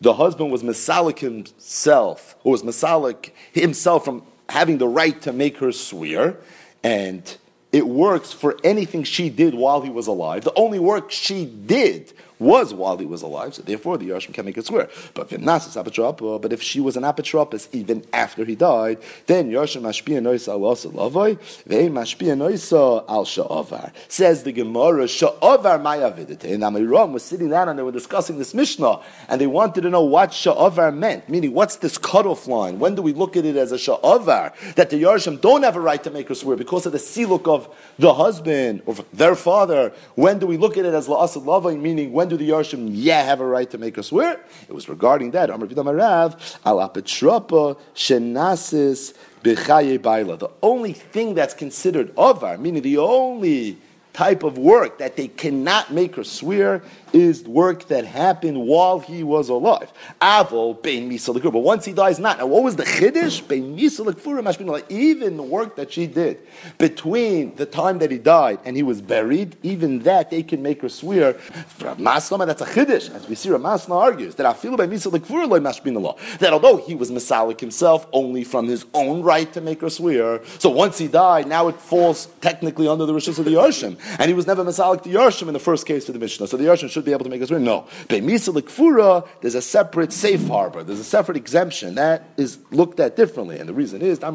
[0.00, 5.58] the husband was Masalik himself, or was Masalik himself from having the right to make
[5.58, 6.38] her swear
[6.82, 7.36] and
[7.72, 10.44] it works for anything she did while he was alive.
[10.44, 12.12] The only work she did
[12.42, 14.88] was while he was alive, so therefore the Yarshim can make it swear.
[15.14, 20.52] But but if she was an apotropis even after he died, then Yarshim mashpia noisa
[20.52, 23.92] al lavoi, ve'im mashpia noisa al sha'avar.
[24.08, 26.52] Says the Gemara, sha'avar mayavidite.
[26.52, 29.90] And Amiram was sitting down and they were discussing this Mishnah, and they wanted to
[29.90, 32.78] know what sha'avar meant, meaning what's this cutoff line?
[32.78, 34.74] When do we look at it as a sha'avar?
[34.74, 37.46] That the Yarshim don't have a right to make her swear because of the siluk
[37.46, 39.92] of the husband or their father.
[40.14, 43.22] When do we look at it as la'asad lavoi, meaning when do the Yarshim yeah
[43.22, 44.40] have a right to make us swear?
[44.68, 45.50] It was regarding that.
[45.50, 50.38] Amar Vidamarav, al apetropa shenasis baila.
[50.38, 53.78] The only thing that's considered avar, meaning the only
[54.12, 59.22] type of work that they cannot make her swear is work that happened while he
[59.22, 59.92] was alive.
[60.20, 62.38] Avol bein misalik but once he dies, not.
[62.38, 63.46] Now, what was the chiddush?
[63.46, 66.40] Bein misalik Even the work that she did
[66.78, 70.82] between the time that he died and he was buried, even that they can make
[70.82, 71.34] her swear.
[71.78, 73.48] Masna, that's a chiddush, as we see.
[73.48, 78.84] Ramasna argues that afilu misalik mashbin That although he was misalik himself, only from his
[78.94, 80.40] own right to make her swear.
[80.58, 84.28] So once he died, now it falls technically under the rishus of the Yarshim, and
[84.28, 86.46] he was never misalik the Yarshim in the first case for the Mishnah.
[86.46, 87.64] So the Yarshim should should be able to make us win.
[87.64, 87.88] No.
[88.08, 90.84] There's a separate safe harbor.
[90.84, 91.96] There's a separate exemption.
[91.96, 93.58] That is looked at differently.
[93.58, 94.34] And the reason is, because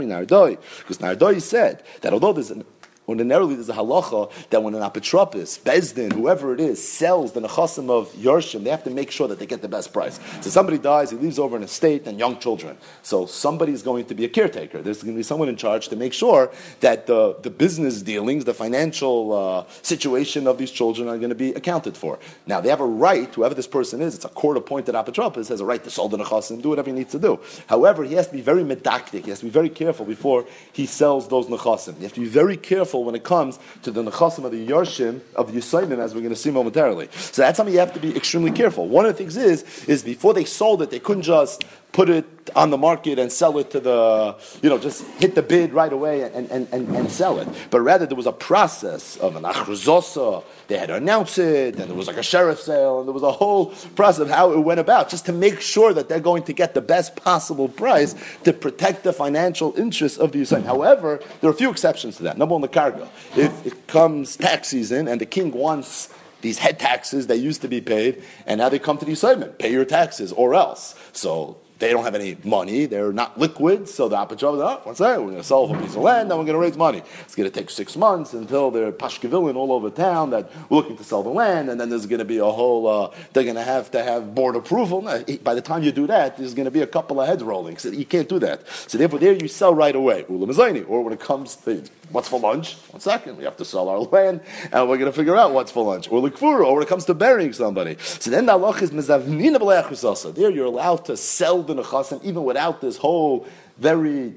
[0.97, 2.65] Nardoi said that although there's an
[3.08, 7.89] Ordinarily, there's a halacha that when an apotropis, bezdin, whoever it is, sells the nechasim
[7.89, 10.20] of Yershim, they have to make sure that they get the best price.
[10.41, 12.78] So somebody dies, he leaves over an estate and young children.
[13.04, 14.82] So somebody's going to be a caretaker.
[14.82, 18.43] There's going to be someone in charge to make sure that the, the business dealings,
[18.43, 22.20] the financial uh, situation of these children are going to be accounted for.
[22.46, 25.62] Now, they have a right, whoever this person is, it's a court appointed apotropis, has
[25.62, 27.39] a right to sell the nechasim, do whatever he needs to do.
[27.67, 30.86] However, he has to be very medactic, he has to be very careful before he
[30.86, 31.96] sells those nechasim.
[31.96, 35.21] You have to be very careful when it comes to the nechasim of the yarshim
[35.36, 37.10] of Yisainim, as we're going to see momentarily.
[37.12, 38.88] So that's something you have to be extremely careful.
[38.88, 42.25] One of the things is, is before they sold it, they couldn't just put it
[42.55, 45.91] on the market and sell it to the, you know, just hit the bid right
[45.91, 47.47] away and, and, and, and sell it.
[47.69, 50.43] But rather, there was a process of an achruzosa.
[50.67, 53.23] They had to announce it, and there was like a sheriff sale, and there was
[53.23, 56.43] a whole process of how it went about, just to make sure that they're going
[56.43, 60.63] to get the best possible price to protect the financial interests of the Yisrael.
[60.63, 62.38] However, there are a few exceptions to that.
[62.38, 63.10] Number one, the cargo.
[63.36, 66.10] If it comes tax season and the king wants
[66.41, 69.57] these head taxes that used to be paid, and now they come to the assignment,
[69.57, 70.95] pay your taxes or else.
[71.12, 72.85] So they don't have any money.
[72.85, 73.87] They're not liquid.
[73.87, 75.19] So the Apachov, oh, what's that?
[75.19, 77.03] We're going to sell a piece of land, then we're going to raise money.
[77.21, 80.97] It's going to take six months until they're pashkavilin all over town that we're looking
[80.97, 83.55] to sell the land, and then there's going to be a whole, uh, they're going
[83.55, 85.01] to have to have board approval.
[85.43, 87.77] By the time you do that, there's going to be a couple of heads rolling.
[87.77, 88.67] So you can't do that.
[88.87, 90.23] So therefore, there you sell right away.
[90.23, 94.00] Or when it comes to what's for lunch, one second, we have to sell our
[94.15, 94.41] land,
[94.72, 96.10] and we're going to figure out what's for lunch.
[96.12, 97.98] Or likfura, or when it comes to burying somebody.
[98.00, 102.82] So then the Allah is mezavnina There you're allowed to sell the nechasim even without
[102.82, 104.36] this whole very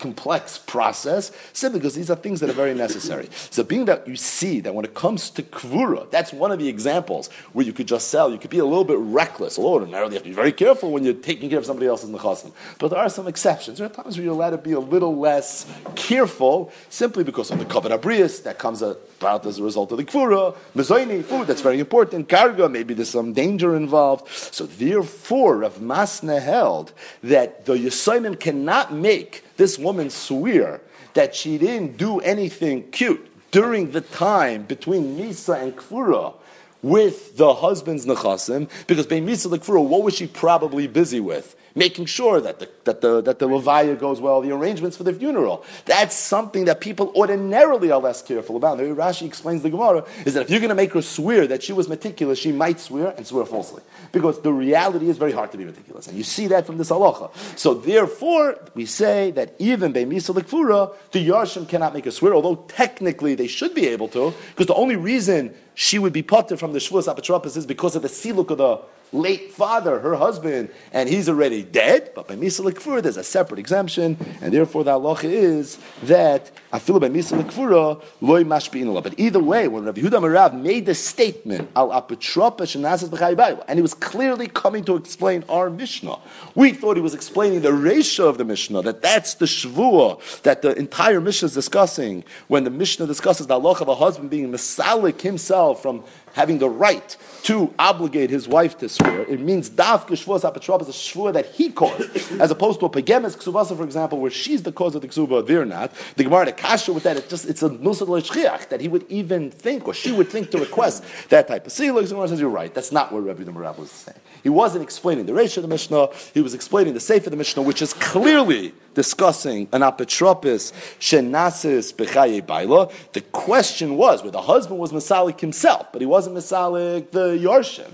[0.00, 3.28] complex process simply because these are things that are very necessary.
[3.50, 6.68] So being that you see that when it comes to kvura, that's one of the
[6.68, 8.30] examples where you could just sell.
[8.32, 9.56] You could be a little bit reckless.
[9.56, 11.86] A little ordinarily, you have to be very careful when you're taking care of somebody
[11.86, 12.52] else's nechasim.
[12.78, 13.78] But there are some exceptions.
[13.78, 17.58] There are times where you're allowed to be a little less careful simply because of
[17.58, 21.60] the kavod abrius that comes about as a result of the kvura, mezoini, food, that's
[21.60, 24.26] very important, karga, maybe there's some danger involved.
[24.28, 30.80] So therefore, Rav Masna held that the Yisraelim cannot make this woman swear
[31.12, 36.32] that she didn't do anything cute during the time between Misa and Kvura
[36.80, 41.54] with the husband's nechasim, because Bein Misa and Kvura, what was she probably busy with?
[41.74, 45.12] Making sure that the, that the, that the levaya goes well, the arrangements for the
[45.12, 45.64] funeral.
[45.86, 48.78] That's something that people ordinarily are less careful about.
[48.78, 51.62] The Rashi explains the Gemara is that if you're going to make her swear that
[51.62, 53.82] she was meticulous, she might swear and swear falsely.
[54.12, 56.08] Because the reality is very hard to be meticulous.
[56.08, 57.30] And you see that from this halacha.
[57.58, 62.56] So therefore, we say that even Be'misa Likfura, the Yarshim cannot make a swear, although
[62.68, 66.72] technically they should be able to, because the only reason she would be potter from
[66.72, 68.80] the Shvuas Apotropos is because of the siluk of the
[69.12, 72.12] late father, her husband, and he's already dead.
[72.14, 77.00] But by Misa Lekfura, there's a separate exemption, and therefore the halacha is that afilu
[77.00, 81.70] by Misa Lekfura loy mashbi'in But either way, when Rabbi Yehuda Marav made the statement
[81.76, 86.18] al and he was clearly coming to explain our Mishnah.
[86.54, 90.62] We thought he was explaining the ratio of the Mishnah, that that's the shvua that
[90.62, 94.50] the entire Mishnah is discussing when the Mishnah discusses the halacha of a husband being
[94.50, 99.22] misalik himself from having the right to obligate his wife to swear.
[99.22, 102.90] It means daf shvuas apatrop is a shvur that he caused, as opposed to a
[102.90, 105.92] pegemes ksubasa, for example, where she's the cause of the ksuba, they're not.
[106.16, 109.04] The Gemara the kasha with that, it just it's a nusad l'shchiach that he would
[109.08, 111.94] even think or she would think to request that type of seal.
[111.94, 112.72] The Gemara says you're right.
[112.72, 114.18] That's not what Rabbi the Marab was saying.
[114.42, 116.08] He wasn't explaining the ratio of the Mishnah.
[116.32, 121.94] He was explaining the safe of the Mishnah, which is clearly discussing an apotropis shenasis
[121.94, 122.90] bechaye baila.
[123.12, 127.92] The question was where the husband was masalik himself, but he wasn't masalik the yarshim.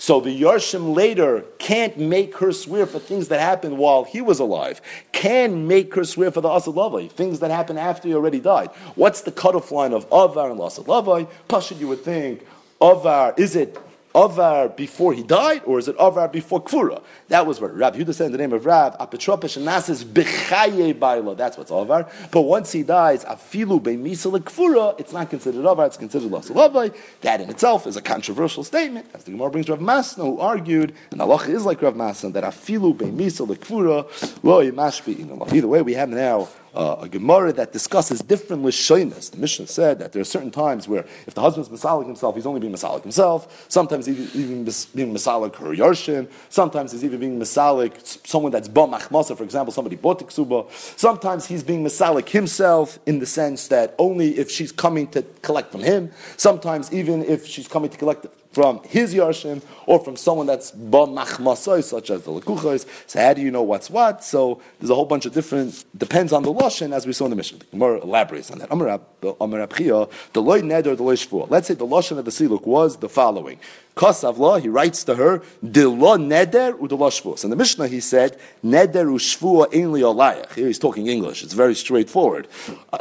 [0.00, 4.38] So the Yarshim later can't make her swear for things that happened while he was
[4.38, 4.80] alive.
[5.10, 8.68] Can make her swear for the Asad Lavai, things that happened after he already died.
[8.94, 11.28] What's the cutoff line of Avar and Asad Lavai?
[11.48, 12.46] Pashid, you would think,
[12.80, 13.76] Avar, is it
[14.14, 17.02] Avar before he died, or is it Avar before Kfura?
[17.28, 21.34] That was what Rav Yehuda said in the name of Rav, Apetropesh and Bechaye Baila.
[21.34, 22.08] That's what's Avar.
[22.30, 26.96] But once he dies, Afilu Beimisa Kfura, it's not considered Avar, it's considered Lasalavai.
[27.20, 29.06] That in itself is a controversial statement.
[29.14, 32.44] As the Gemara brings Rav Masna, who argued, and Allah is like Rav Masna, that
[32.44, 38.20] Afilu Beimisa Kfura, Lo Yimashbi Either way, we have now uh, a Gemara that discusses
[38.20, 39.32] different lishoinas.
[39.32, 42.46] The Mishnah said that there are certain times where if the husband's masalik himself, he's
[42.46, 43.66] only being masalik himself.
[43.68, 44.62] Sometimes he's even
[44.94, 46.30] being masalik her yarshin.
[46.48, 50.70] Sometimes he's even being masalik someone that's ba machmasa, for example, somebody bought ksuba.
[50.96, 55.72] Sometimes he's being masalik himself in the sense that only if she's coming to collect
[55.72, 56.12] from him.
[56.36, 58.26] Sometimes even if she's coming to collect
[58.58, 62.84] from his Yarshim or from someone that's ba machmasoi, such as the lekuchos.
[63.06, 64.24] So how do you know what's what?
[64.24, 67.30] So there's a whole bunch of different, depends on the Lashon, as we saw in
[67.30, 67.60] the Mishnah.
[67.70, 68.68] Gemara elaborates on that.
[68.68, 71.46] The loy neder, the.
[71.48, 73.60] Let's say the Lashon of the Siluk was the following.
[73.94, 77.44] Kosavla, he writes to her, de lo neder u de.
[77.44, 80.54] In the Mishnah he said, neder u shvua ainli alayach.
[80.54, 81.42] Here he's talking English.
[81.42, 82.46] It's very straightforward.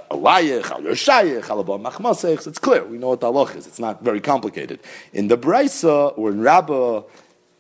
[0.10, 2.48] Alayach, al yershayach, al machmasech.
[2.48, 2.84] It's clear.
[2.84, 3.68] We know what the is.
[3.68, 4.80] It's not very complicated.
[5.14, 7.04] In the Braisa, or in Rabbah,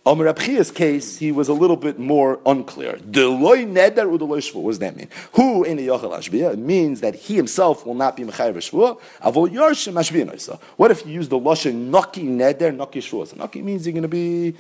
[0.06, 2.98] Omer Abchia's case, he was a little bit more unclear.
[2.98, 4.56] Deloy neder udeloy shvu.
[4.56, 5.08] What does that mean?
[5.34, 6.52] Who in the yochel ashbia?
[6.54, 9.00] It means that he himself will not be mechayev shvu.
[9.22, 13.26] Avol yarshim ashbia What if you use the lashon naki neder naki shvu?
[13.26, 14.56] So naki means you're going to be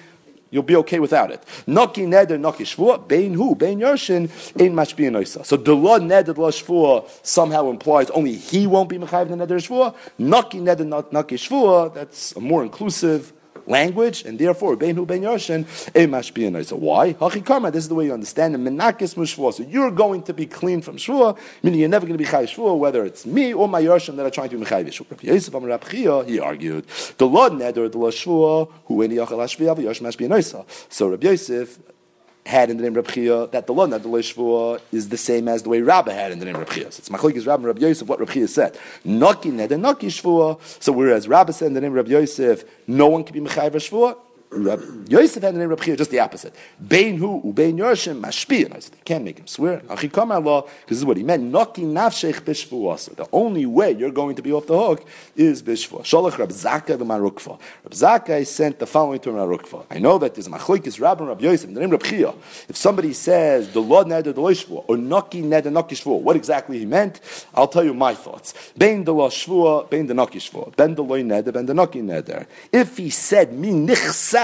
[0.49, 1.43] You'll be okay without it.
[1.67, 4.29] Naki neder, naki shvua, bein hu, bein yershin,
[4.59, 5.45] ein mashbiya noisa.
[5.45, 9.59] So the law neder la shvua somehow implies only he won't be mechayiv the neder
[9.59, 9.93] shvua.
[10.17, 13.33] Naki neder, naki shvua, that's a more inclusive
[13.67, 16.65] language, and therefore Bein Hu Ben Yoshin Mashbiyan.
[16.65, 17.13] So why?
[17.13, 17.71] Hachikama.
[17.71, 18.61] This is the way you understand it.
[18.61, 19.53] Menakis Mushvua.
[19.53, 22.45] So you're going to be clean from Shvua, meaning you're never going to be Chay
[22.45, 25.11] Shvua, whether it's me or my Yoshim that are trying to be Chay Shvua.
[25.11, 25.79] Rabbi Yosef Amar
[26.25, 26.85] he argued
[27.17, 30.65] the Lord Neder the Lord Shvua who any Yachal Ashviya Yoshim Mashbiyan.
[30.89, 31.79] So Rabbi Yosef
[32.47, 35.47] had in the name Reb Chia, that the law, that the Shvua, is the same
[35.47, 36.91] as the way Rabbah had in the name Reb Chia.
[36.91, 38.77] So it's Machlokes Rabbah and Reb Yosef, what Reb Chia said.
[39.03, 40.59] Naki neder, naki Shvua.
[40.81, 44.17] So whereas Rabbah said in the name Reb Yosef, no one can be Mechayiv Shvua,
[44.49, 46.55] Rab, Yosef had the name Rab Chia, just the opposite.
[46.85, 48.73] Bein hu ubein Yoshim mashpia.
[48.73, 49.79] I said, you can't make him swear.
[49.79, 51.51] Because this is what he meant.
[51.51, 55.05] Noki nafshech bishvu The only way you're going to be off the hook
[55.35, 55.99] is bishvu.
[56.03, 57.59] Sholach Rab Zaka the Mar Ukva.
[57.83, 59.85] Rab Zaka sent the following to Mar Ukva.
[59.91, 62.33] I know that there's a machlokes Rab and Rab Yosef, the name Rab Chia.
[62.69, 66.79] If somebody says the Lord neder the shvua or noki neder noki shvua, what exactly
[66.79, 67.19] he meant,
[67.53, 68.53] I'll tell you my thoughts.
[68.77, 72.01] Bein the lo shvua, bein the noki shvua, ben the loy neder, ben the noki
[72.01, 72.45] neder.
[72.71, 74.36] If he said mi nichsa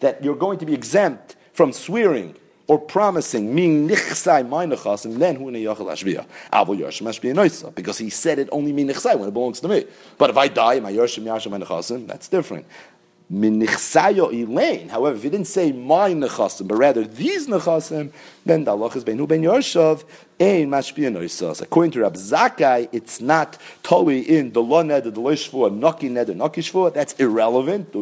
[0.00, 2.34] that you're going to be exempt from swearing
[2.68, 6.26] or promising, meaning nichsai and then hu yachal ashbiya.
[6.52, 9.68] Avol yarshim ashbiya noisa, because he said it only mean nichsai when it belongs to
[9.68, 9.84] me.
[10.18, 12.66] But if I die, my yarshim yashim nechasim, that's different.
[13.28, 14.88] Min nichsayo elaine.
[14.88, 18.12] However, if he didn't say my nechasim, but rather these nechasim,
[18.44, 20.04] then the Allah is ben ben yarshav
[20.40, 21.60] ein mashbiya noisa.
[21.62, 26.08] According to Rab Zakai, it's not totally in the lo neder, the lo shvua, naki
[26.08, 26.92] neder, naki shvua.
[26.92, 27.92] That's irrelevant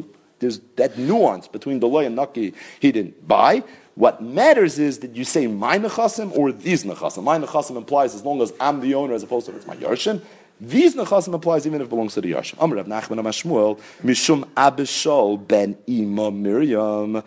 [0.44, 3.64] there's that nuance between the loy and naki he didn't buy.
[3.94, 7.22] What matters is that you say my nechasim or these nechasim.
[7.22, 10.20] My nechasim implies as long as I'm the owner as opposed to it's my yarshin.
[10.60, 12.60] These nechasim applies even if it belongs to the yarshin.
[12.60, 13.18] Amr Rav Nachman
[14.02, 17.22] Mishum Abishol ben Ima Miriam.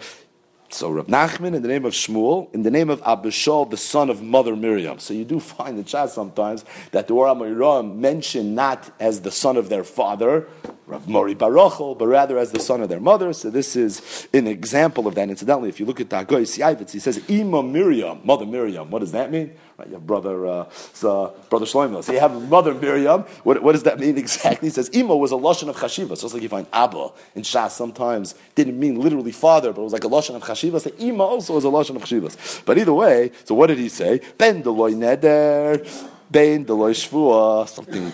[0.69, 4.09] So Rav Nachman in the name of Shmuel, in the name of Abishol, the son
[4.09, 4.99] of Mother Miriam.
[4.99, 9.31] So you do find in chat sometimes that the Or Amiram mention not as the
[9.31, 10.47] son of their father,
[10.87, 13.33] Rav Mori Barochel, but rather as the son of their mother.
[13.33, 15.29] So this is an example of that.
[15.29, 18.89] Incidentally, if you look at Dagoy Siayvitz, he says Ima Miriam, Mother Miriam.
[18.89, 19.51] What does that mean?
[19.77, 22.01] Right, you have brother, uh, so, brother Shlomo.
[22.01, 23.23] So you have mother Miriam.
[23.43, 24.69] What, what, does that mean exactly?
[24.69, 26.19] He says Ima was a lashon of chashiva.
[26.19, 29.93] Just like you find Abba in Shas sometimes didn't mean literally father, but it was
[29.93, 30.79] like a lashon of chashiva.
[30.79, 32.63] So Ima also was a lashon of chashivas.
[32.63, 34.21] But either way, so what did he say?
[34.37, 35.85] Ben deloy neder,
[36.31, 38.13] ben deloy shvua, something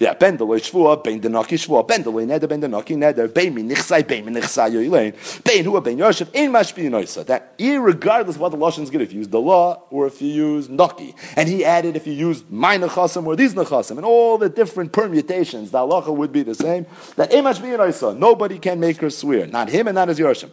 [0.00, 2.68] yeah, ben the loy shvua, ben the naki shvua, ben the loy neder, ben the
[2.68, 6.88] naki neder, ben mi nichsai, ben mi nichsai yoilein, ben hua, ben yoshev, ein mashpi
[6.90, 7.24] noisa.
[7.26, 10.20] That irregardless of what the lashon is good, if you use the law or if
[10.22, 14.04] you use naki, and he added if you use my nechasim or these nechasim, and
[14.04, 16.86] all the different permutations, the halacha would be the same.
[17.16, 18.16] That ein mashpi noisa.
[18.16, 20.50] Nobody can make her swear, not him and not his yoshim.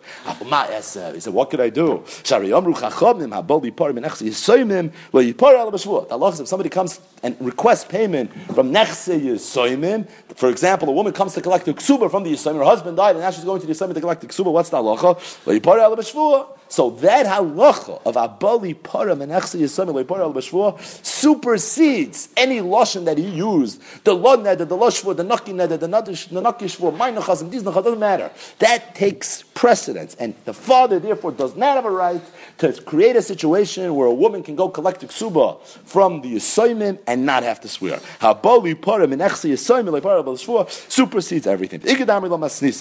[1.14, 2.04] He said, what could I do?
[2.24, 6.08] Shari yomru chachamim haboli parim and echsi yisoymim lo yipar ala b'shvua.
[6.08, 10.08] The halacha if somebody comes and requests payment from nechse Yisoimim.
[10.36, 13.16] For example, a woman comes to collect the ksuba from the Yisoimim, her husband died,
[13.16, 14.52] and now she's going to the Yisoimim to collect the ksuba.
[14.52, 15.20] What's the halacha?
[16.68, 20.34] So that halacha of abali para menachse Yisoimim leipara al
[21.04, 23.82] supersedes any lashon that he used.
[24.04, 26.14] The lo neder, the lashvua, the naki neder, the naki
[26.66, 28.32] shvua, my nachazim, these nachazim, doesn't matter.
[28.60, 32.22] That takes precedence, and the father therefore does not have a right
[32.60, 37.00] to create a situation where a woman can go collect the ksuba from the Yisoimim
[37.08, 38.00] and not have to swear.
[40.90, 41.82] Supersedes everything.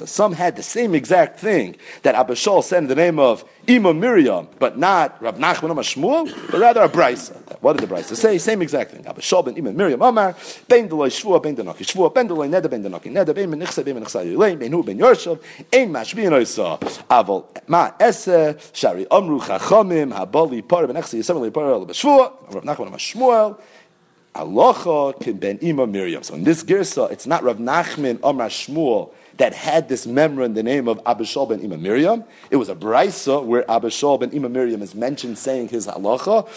[0.06, 4.48] Some had the same exact thing that Abishol said in the name of Ima Miriam,
[4.58, 7.34] but not Rab Nachman Shmuel, but rather a Brisa.
[7.62, 8.36] What did the Brisa say?
[8.38, 9.04] Same exact thing.
[9.04, 10.36] Abishol ben Ima Miriam Omar,
[10.68, 13.94] Ben Deloy Shvua, Ben Denaki Shvua, Ben Deloy Neda, Ben Denaki Neda, Ben Menichsa, Ben
[13.96, 15.38] Menichsa Yulain, Ben Hu, Ben Yorshav,
[15.72, 16.24] Ein Mashbi
[16.64, 22.64] Noisa, Avol Ma Ese, Shari Omru Chachamim, Habali Par, Ben Echsa Yisem, Par, Shvua, Rab
[22.64, 23.58] Nachman Shmuel,
[24.34, 26.22] Alocha can ben ima Miriam.
[26.22, 30.54] So in this girsa, it's not Rav Nachman Omar Shmuel that had this memra in
[30.54, 32.24] the name of Abishal ben Ima Miriam.
[32.50, 36.48] It was a brisa where Abishal ben Ima Miriam is mentioned saying his halacha.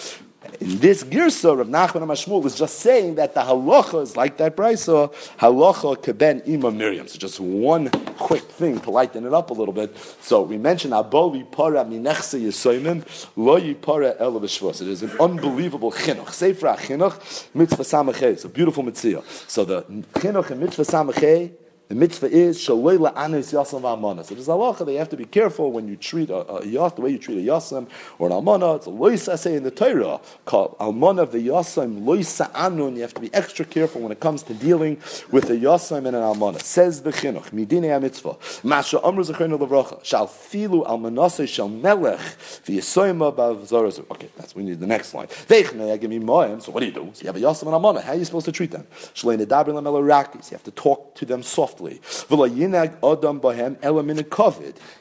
[0.59, 4.55] In this girsa, Rav Nachman Amashmul is just saying that the halacha is like that
[4.55, 7.07] brisa, halacha keben ima Miriam.
[7.07, 9.95] So just one quick thing to lighten it up a little bit.
[10.21, 14.81] So we mentioned aboli para minechse yisoimim lo yipara b'shvos.
[14.81, 16.31] It is an unbelievable chinuch.
[16.31, 18.33] Sefer chinuch mitzvah samachay.
[18.33, 19.23] It's a beautiful mitzvah.
[19.47, 21.51] So the chinuch and mitzvah samachay
[21.87, 24.25] the mitzvah is shaloila anis yasam v'amana.
[24.25, 26.65] So there's a halacha that you have to be careful when you treat a, a
[26.65, 27.87] yas, the way you treat a yasam
[28.19, 28.75] or an almana.
[28.75, 32.95] It's a loisa say in the Torah called almana v'yasam loisa anun.
[32.95, 34.97] You have to be extra careful when it comes to dealing
[35.31, 36.61] with a yasam and an almana.
[36.61, 38.35] Says the chinuch midinei mitzvah.
[38.67, 44.05] Masha amru zechreinu levracha shal filu almanase shal melech v'yasoyma b'avzaras.
[44.11, 45.27] Okay, that's we need the next line.
[45.27, 46.61] Veichne give me moyim.
[46.61, 47.09] So what do you do?
[47.13, 48.03] So you have a yasam and almana.
[48.03, 48.85] How are you supposed to treat them?
[49.13, 50.51] Shlein edabrin lamelorakis.
[50.51, 52.01] You have to talk to them softly softly.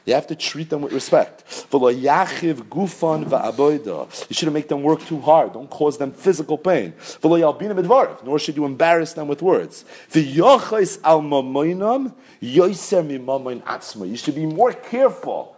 [0.05, 1.43] You have to treat them with respect.
[1.71, 1.79] You
[4.31, 5.53] shouldn't make them work too hard.
[5.53, 6.93] Don't cause them physical pain.
[7.23, 9.85] Nor should you embarrass them with words.
[10.13, 10.59] You
[14.17, 15.56] should be more careful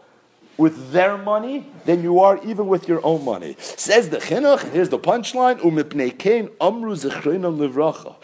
[0.60, 3.56] with their money than you are even with your own money.
[3.60, 8.16] Says the chinuch, here's the punchline, umipnei amru zechrinam livracha.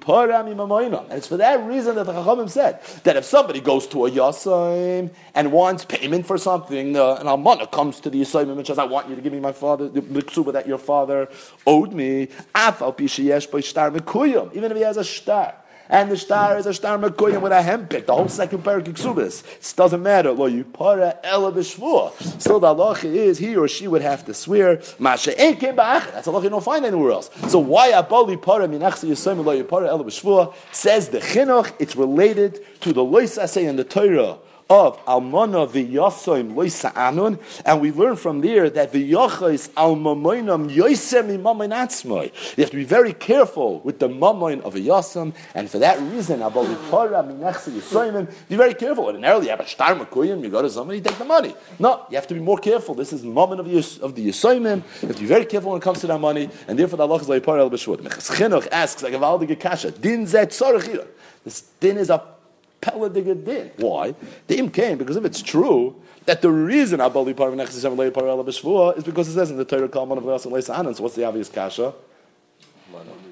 [0.00, 4.06] Parami And it's for that reason that the Chachamim said that if somebody goes to
[4.06, 8.66] a yasaim and wants payment for something, uh, an almana comes to the yasaim and
[8.66, 11.28] says, I want you to give me my father, the miksuba that your father
[11.66, 15.54] owed me, even if he has a star
[15.88, 18.06] and the star is a star mekoyim with a hempik.
[18.06, 19.44] The whole second parak ksubis.
[19.44, 20.32] It doesn't matter.
[20.32, 22.12] Lo yipara ela b'shvua.
[22.40, 24.80] Still, the halacha is he or she would have to swear.
[24.98, 26.12] Masha ain't back.
[26.12, 27.30] That's a halacha you don't find anywhere else.
[27.48, 30.54] So why aboli para minachsi yisayim lo yipara ela b'shvua?
[30.72, 31.72] Says the chinuch.
[31.78, 38.16] It's related to the lois in the Torah of Almana v'yasoim loisa'anun, and we learn
[38.16, 42.32] from there that v'yachos almamoinam yoisem imamoin atzmoi.
[42.56, 46.00] You have to be very careful with the mamoin of a yasam, and for that
[46.00, 49.04] reason, abalipara minachse yisoimim, be very careful.
[49.04, 51.54] Ordinarily, you have a star makuyim, you go to somebody, you take the money.
[51.78, 52.94] No, you have to be more careful.
[52.94, 54.82] This is mammon of, yis, of the yisoimim.
[55.02, 57.06] You have to be very careful when it comes to that money, and therefore the
[57.06, 57.98] Allah is like par el b'shvut.
[57.98, 61.06] Mechas asks, like a valdige kasha, din zet
[61.44, 62.35] This din is a
[62.86, 63.70] Peladiga din.
[63.76, 64.14] Why?
[64.46, 67.68] The im came because if it's true that the reason Abali Parvanech
[68.96, 70.94] is because it says in the Torah Kalman of Leis Anan.
[70.94, 71.92] So what's the obvious kasha?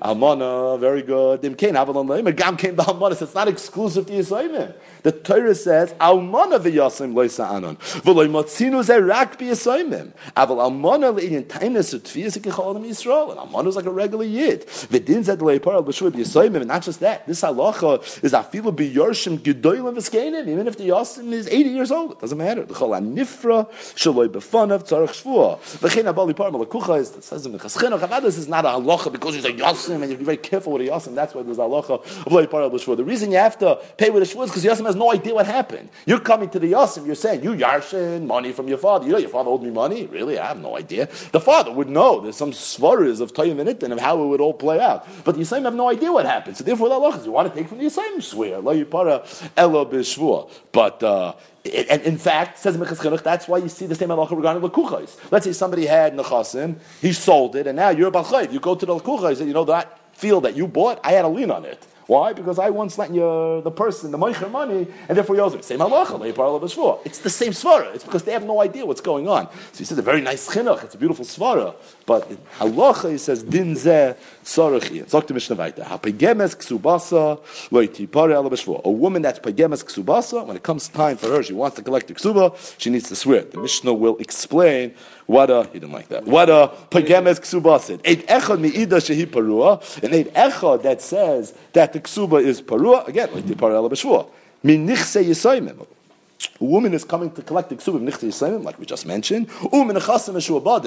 [0.02, 1.40] Almana, very good.
[1.40, 2.34] Dim kain avalon leimer.
[2.36, 3.20] Gam kain ba'almana.
[3.20, 4.74] It's not exclusive to Yisraelim.
[5.04, 7.76] The Torah says almana v'yasim loisa anon.
[7.76, 10.12] V'loy motzinu ze rak b'yisraelim.
[10.34, 13.30] Aval almana le'inyan tainus u'tfiyas ha'kecholim Yisrael.
[13.32, 14.66] And almana is like a regular yid.
[14.66, 16.56] V'din zed le'ipar al b'shuv b'yisraelim.
[16.56, 17.26] And not just that.
[17.26, 20.48] This halacha is afilu b'yorshim gedoylim v'skeinim.
[20.48, 22.12] Even if the yasim is 80 years old.
[22.12, 22.64] It doesn't matter.
[22.64, 25.58] The chol nifra shaloi b'fanav tzarech shvua.
[25.80, 29.34] V'chein abali par malakucha is, says in the chaschino, this is not a halacha because
[29.34, 31.14] he's a yasim and you have be very careful with a yasim.
[31.14, 34.26] That's why there's halacha of loy par The reason you have to pay with a
[34.26, 35.88] shvur is because yasim has no idea what happened.
[36.06, 39.06] You're coming to the yasim, you're saying, you yarshin money from your father.
[39.06, 40.06] You know your father owed me money?
[40.06, 40.38] Really?
[40.38, 41.06] I have no idea.
[41.32, 42.20] The father would know.
[42.20, 45.06] There's some svaras of Tayyim and Itin of how it would all play out.
[45.24, 46.56] But the yasim have no idea what happened.
[46.56, 48.62] So therefore the is you want to take from the yasim, swear.
[48.84, 49.24] Para
[49.56, 50.50] elo b'shvur.
[50.72, 51.34] But uh,
[51.64, 55.16] and in fact, says Mechaschilach, that's why you see the same halacha regarding lakuchais.
[55.30, 58.52] Let's say somebody had nechasim, he sold it, and now you're a.
[58.52, 61.24] You go to the lakuchais, and you know that field that you bought, I had
[61.24, 61.86] a lien on it.
[62.06, 62.32] Why?
[62.32, 65.64] Because I once lent you the person the moicher money, and therefore you owe it.
[65.64, 67.94] Same halacha, It's the same svara.
[67.94, 69.48] It's because they have no idea what's going on.
[69.72, 70.84] So he says a very nice chinuch.
[70.84, 71.74] It's a beautiful svara.
[72.06, 72.28] But
[72.58, 75.08] halacha he says din ze tzarachi.
[75.08, 75.84] Talk to Mishnah Vaita.
[75.84, 77.40] Hapegemes ksubasa
[77.70, 78.50] loiti pare ala
[78.84, 80.46] A woman that's pegemes ksubasa.
[80.46, 82.54] When it comes time for her, she wants to collect the ksuba.
[82.78, 83.42] She needs to swear.
[83.42, 84.94] The Mishnah will explain
[85.26, 86.24] what a he didn't like that.
[86.24, 88.00] What a pagemes ksubasid.
[88.04, 89.80] Eight echad miida shehi parua.
[90.02, 93.08] And eight echad that says that the ksuba is parua.
[93.08, 94.28] Again, like the parela b'shvua.
[94.62, 95.86] Min nichse yisoymim.
[96.60, 99.48] A woman is coming to collect the ksubim nichti yisayim, like we just mentioned,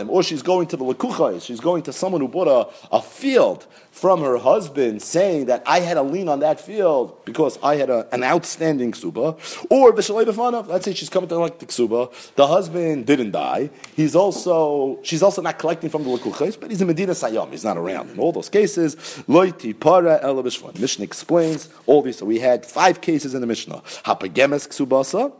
[0.09, 3.67] or she's going to the lekuchais, she's going to someone who bought a, a field
[3.91, 7.89] from her husband saying that I had a lien on that field because I had
[7.89, 9.35] a, an outstanding ksuba,
[9.69, 14.15] or b'shalei let's say she's coming to collect the ksuba, the husband didn't die, he's
[14.15, 17.77] also, she's also not collecting from the lekuchais, but he's in Medina Sayam, he's not
[17.77, 18.11] around.
[18.11, 18.95] In all those cases,
[19.27, 22.17] loiti para ela Mishnah explains all these.
[22.17, 23.81] So we had five cases in the Mishnah.
[24.05, 25.33] Hapagemes ksubasa,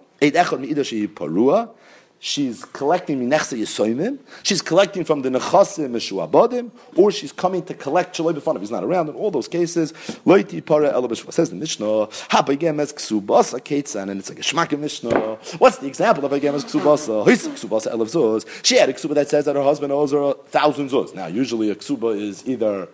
[2.20, 8.18] She's collecting minechse yisoimim, she's collecting from the nechasim meshuabadim, or she's coming to collect
[8.18, 8.60] shaloi b'fanav.
[8.60, 9.10] He's not around.
[9.10, 9.92] In all those cases,
[10.26, 15.36] loiti para elabishva says the Mishnah, habayemes ksubasa ketzan, and it's like a shmak Mishnah.
[15.60, 17.28] What's the example of habayemes ksubasa?
[17.28, 18.48] His ksubasa elav zuz.
[18.66, 21.14] She had a ksuba that says that her husband owes her a thousand zuz.
[21.14, 22.88] Now, usually a ksuba is either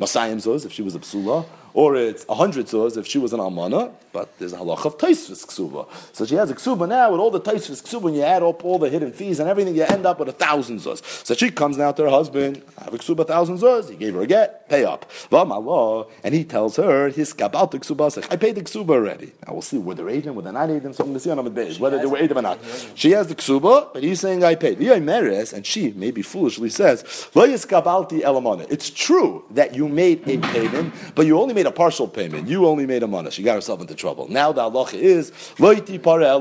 [0.00, 1.44] Masayim zuz if she was a psula,
[1.74, 4.96] or it's a hundred zuz if she was an almana, but there's a halach of
[4.96, 5.86] taisvis ksuba.
[6.12, 8.64] So she has a ksuba now with all the taisvis ksuba, when you add up
[8.64, 11.02] all the hidden fees and everything, you end up with a thousand zuz.
[11.26, 14.14] So she comes now to her husband, I have a ksuba thousand zuz, he gave
[14.14, 15.10] her a get, pay up.
[15.32, 19.32] And he tells her, his kabal ksuba, I paid the ksuba already.
[19.44, 21.30] Now we'll see, were they agent, were they not agent, so I'm going to see
[21.30, 22.60] on the days, whether they were agent or not.
[22.94, 24.78] She has the ksuba, but he's saying I paid.
[24.78, 31.54] And she, maybe foolishly says, It's true that you made a payment, but you only
[31.54, 32.48] made a partial payment.
[32.48, 33.30] You only made a money.
[33.30, 34.28] She got herself into trouble.
[34.28, 36.38] Now the halacha is loiti para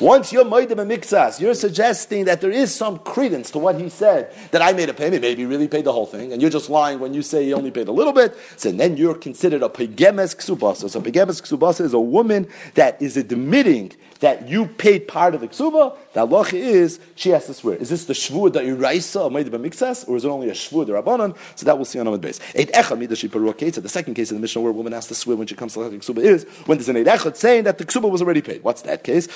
[0.00, 3.88] Once you're made a mixas, you're suggesting that there is some credence to what he
[3.88, 5.22] said that I made a payment.
[5.22, 7.70] Maybe really paid the whole thing, and you're just lying when you say he only
[7.70, 8.36] paid a little bit.
[8.56, 10.90] So then you're considered a pegemes ksubasa.
[10.90, 15.48] So pegemes ksubasa is a woman that is admitting that you paid part of the
[15.48, 17.76] ksuba, the halacha is she has to swear.
[17.76, 20.86] Is this the shvur that iraisa of Maida Mixas, or is it only a shvur
[20.86, 21.36] the rabbanon?
[21.56, 22.38] So that we'll see on Amid base.
[22.54, 25.36] Eight echad midashi The second case in the Mishnah where a woman has to swear
[25.36, 27.84] when she comes to the ksuba is when there's an eight echad saying that the
[27.84, 28.62] ksuba was already paid.
[28.62, 29.26] What's that case?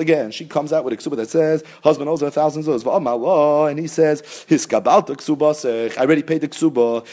[0.00, 3.70] Again, she comes out with a ksuba that says husband owes her a thousand zuz,
[3.70, 7.04] and he says his kabalta ksuba I already paid the ksuba.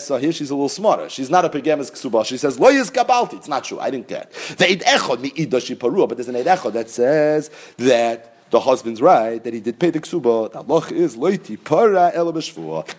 [0.00, 1.08] So here she's a little smarter.
[1.08, 2.24] She's not a pegemes ksuba.
[2.24, 3.34] She says lo yis kabalti.
[3.34, 3.80] It's not true.
[3.80, 4.30] I didn't get.
[4.58, 9.52] The eight echad parua, but there's an erecha that says that the husband's right, that
[9.52, 10.52] he did pay the ksuba.
[10.52, 12.94] The halach is loiti para ela b'shvua.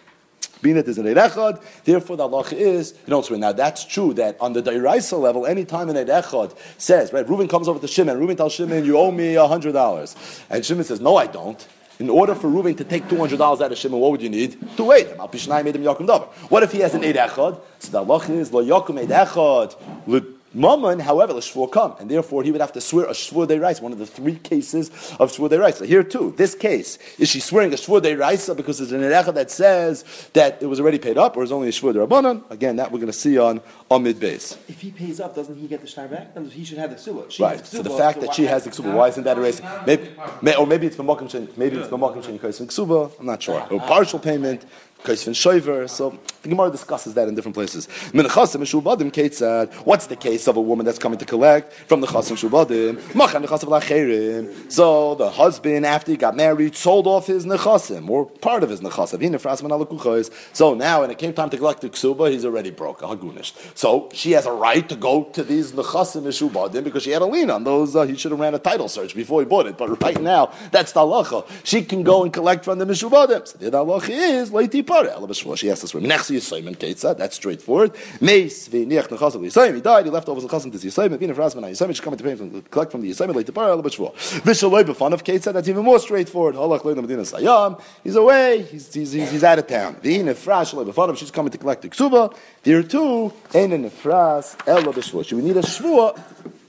[0.62, 4.40] Being that there's an Eirechad, therefore the halach is, you know, now that's true that
[4.42, 8.36] on the Dairaisa level, anytime an Eirechad says, right, Reuben comes over to Shimon, Reuben
[8.36, 10.44] tells Shimon, you owe me $100.
[10.50, 11.66] And Shimon says, no, I don't.
[12.00, 14.58] In order for Reuben to take $200 out of Shimon, what would you need?
[14.78, 15.18] To wait him.
[15.18, 17.60] made him Yakum What if he has an Eirechad?
[17.80, 19.76] So the halach is, lo Yakum Eirechad,
[20.58, 23.60] Mammon, however, the shvur come, and therefore he would have to swear a shvur de
[23.60, 24.90] rice, one of the three cases
[25.20, 25.78] of shvur de rice.
[25.78, 29.02] So here too, this case, is she swearing a shvur de rice because there's an
[29.02, 30.04] erecha that says
[30.34, 32.50] that it was already paid up, or is only a shvur de rabbanon?
[32.50, 34.58] Again, that we're going to see on on mid base.
[34.68, 36.36] If he pays up, doesn't he get the shtar back?
[36.50, 37.40] He should have the ksuba.
[37.40, 37.64] Right.
[37.64, 39.62] so the fact so that she has the ksuba, why isn't that erased?
[39.86, 40.10] Maybe,
[40.42, 43.12] may, or maybe it's b'makim maybe it's b'makim shen ksuba.
[43.20, 43.62] I'm not sure.
[43.62, 44.24] Ah, or ah, partial ah.
[44.24, 44.66] payment.
[45.04, 45.90] Kaisvin Shoiver.
[45.90, 47.88] So the Gemara discusses that in different places.
[48.14, 52.98] What's the case of a woman that's coming to collect from the Chasim Shubadim?
[54.72, 58.82] So the husband, after he got married, sold off his Nechasim, or part of his
[58.82, 60.32] Nechasim.
[60.54, 63.02] So now, when it came time to collect the Ksuba, he's already broke,
[63.76, 67.26] So she has a right to go to these Nechasim Shubadim because she had a
[67.26, 67.96] lien on those.
[67.96, 69.78] Uh, he should have ran a title search before he bought it.
[69.78, 71.46] But right now, that's the halacha.
[71.64, 73.48] She can go and collect from the Mishubadim.
[73.48, 74.52] So the halacha is,
[75.58, 76.02] she has to swear.
[76.02, 77.94] Menachsi Yisayim Ketzah, that's straightforward.
[78.22, 81.70] Meis v'niach nechasav Yisayim, he died, he left over the chasim to Yisayim, v'nif rasman
[81.70, 84.14] Yisayim, she coming to collect from the Yisayim, like the par Ela B'Shvua.
[84.42, 86.56] V'shaloi b'fan of Ketzah, that's even more straightforward.
[86.56, 89.96] Halach le'na Medina Sayam, he's away, he's, he's, he's, he's out of town.
[89.96, 92.36] V'nif ras shaloi b'fan of, she's coming to collect the Ksuba.
[92.64, 95.26] There too, ein a nefras Ela B'Shvua.
[95.26, 96.20] Should we need a Shvua?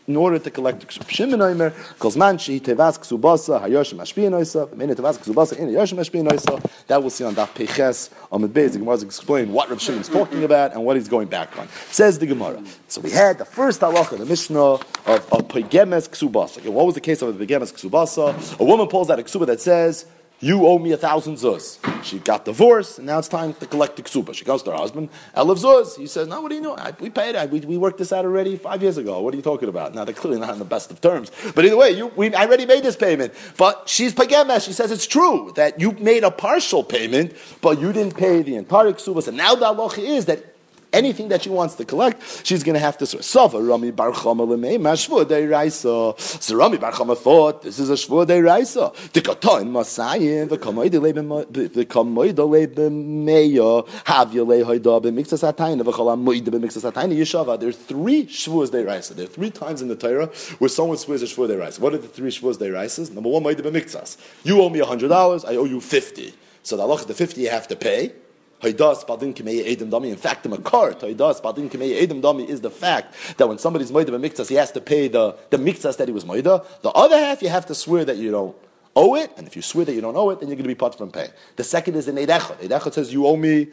[0.08, 1.08] In order to collect the ksub.
[1.08, 5.92] Shimon Omer, because man she tevas ksubasa hayosh mashpia noisa, min tevas ksubasa in hayosh
[5.92, 6.60] mashpia noisa.
[6.86, 8.72] That we'll see on Daf Peches on the base.
[8.72, 11.56] The Gemara is explaining what Reb Shimon is talking about and what he's going back
[11.58, 11.68] on.
[11.90, 12.62] Says the Gemara.
[12.88, 16.66] So we had the first halacha, the Mishnah of, of pegemes ksubasa.
[16.66, 18.58] What was the case of the pegemes ksubasa?
[18.58, 20.06] A woman pulls out a ksuba that says
[20.40, 21.78] you owe me a thousand zuz.
[22.04, 24.34] She got divorced, and now it's time to collect the ksuba.
[24.34, 25.96] She goes to her husband, Elif zuz.
[25.96, 26.76] He says, no, what do you know?
[26.76, 27.50] I, we paid it.
[27.50, 29.20] We, we worked this out already five years ago.
[29.20, 29.94] What are you talking about?
[29.94, 31.32] Now, they're clearly not on the best of terms.
[31.54, 33.34] But either way, you, we, I already made this payment.
[33.56, 34.66] But she's pagemesh.
[34.66, 38.54] She says it's true that you made a partial payment, but you didn't pay the
[38.56, 39.22] entire ksuba.
[39.22, 40.54] So now the halacha is that
[40.92, 44.46] anything that she wants to collect, she's going to have to Sava Rami Bar Chama
[44.46, 48.92] Lemei Mashvur De So Rami Bar Chama thought this is a Shvur De Raisa.
[49.12, 55.82] The Katan Masayim the Kamoid Leben the Kamoid Leben Meya Have Yelei Hoida B'Mixas Hatayna
[55.82, 57.58] V'Chalam Moid B'Mixas Hatayna Yeshava.
[57.58, 59.14] There are three Shvurs De Raisa.
[59.14, 60.26] There are three times in the Torah
[60.58, 61.80] where someone swears a Shvur De Raisa.
[61.80, 63.12] What are the three Shvurs De Raisas?
[63.12, 64.16] Number one, Moid B'Mixas.
[64.44, 65.44] You owe me a hundred dollars.
[65.44, 66.34] I owe you fifty.
[66.62, 68.12] So the Allah, the fifty you have to pay.
[68.60, 70.10] Haidas badin kimei edim dami.
[70.10, 73.92] In fact, the makar haidas badin kimei edim dami is the fact that when somebody's
[73.92, 76.64] moida a miktas, he has to pay the the miktas that he was moida.
[76.82, 78.56] The other half, you have to swear that you don't
[78.96, 80.68] owe it, and if you swear that you don't owe it, then you're going to
[80.68, 81.30] be put from paying.
[81.56, 82.56] The second is an eidechot.
[82.56, 83.68] Eidechot says you owe me.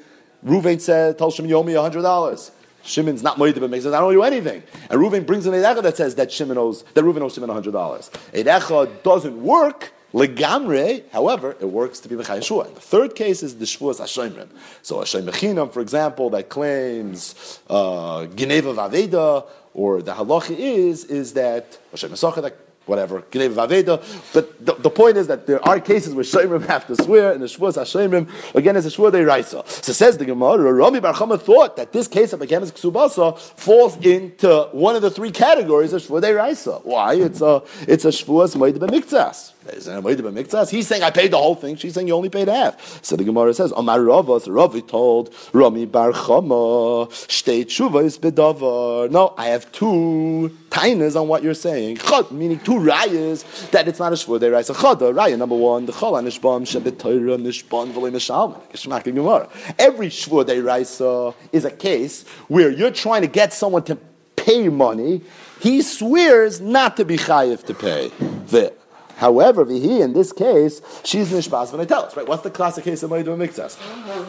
[0.46, 2.52] Ruvain said, "Tell Shimon, you owe me hundred dollars."
[2.84, 3.88] Shimon's not moed b'mikzas.
[3.88, 4.62] I don't owe you anything.
[4.92, 7.72] And Reuven brings an edecha that says that Shimon owes that Reuven owes Shimon hundred
[7.72, 8.12] dollars.
[8.32, 9.92] Edecha doesn't work.
[10.16, 12.63] Legamre, however, it works to be Mechai Shua.
[12.74, 14.47] The third case is the Shvuas Hashemrim.
[14.82, 21.34] So Hashem Mechinam, for example, that claims uh, Geneva Vaveda, or the halacha is, is
[21.34, 22.11] that Hashem
[22.86, 24.01] whatever, Vaveda.
[24.34, 27.41] But the, the, point is that there are cases where Shemrim have to swear, and
[27.41, 29.63] the Shavuos HaShemrim, again, is a Shavuot Raisa.
[29.66, 33.97] So says the Gemara, Rami Bar Chama thought that this case of Bekemes Ksubasa falls
[33.97, 36.80] into one of the three categories of Shavuot Raisa.
[36.84, 37.16] Why?
[37.16, 39.55] It's a, it's a Shavuos Moed B'Miktzas.
[39.74, 41.76] He's saying I paid the whole thing.
[41.76, 43.03] She's saying you only paid half.
[43.03, 49.09] So the Gemara says, Amar Ravas, Ravi told Rami Bar Chama, Shtei Shuvas Bedavar.
[49.09, 51.97] No, I have two tainas on what you're saying.
[51.97, 54.80] Chad, meaning two rayas that it's not a shvur deraisa.
[54.80, 58.61] Chad, raya number one, the chol anishbam shebet Torah nishban v'lei mishalman.
[58.72, 59.49] Geshmak Gemara.
[59.80, 63.97] Every shvur deraisa is a case where you're trying to get someone to
[64.36, 65.22] pay money.
[65.59, 68.09] He swears not to be chayiv to pay.
[68.47, 68.74] The
[69.18, 72.28] However, Vihi, in this case, she's nishbas us, right?
[72.28, 73.78] What's the classic case of Maidu Mikzas?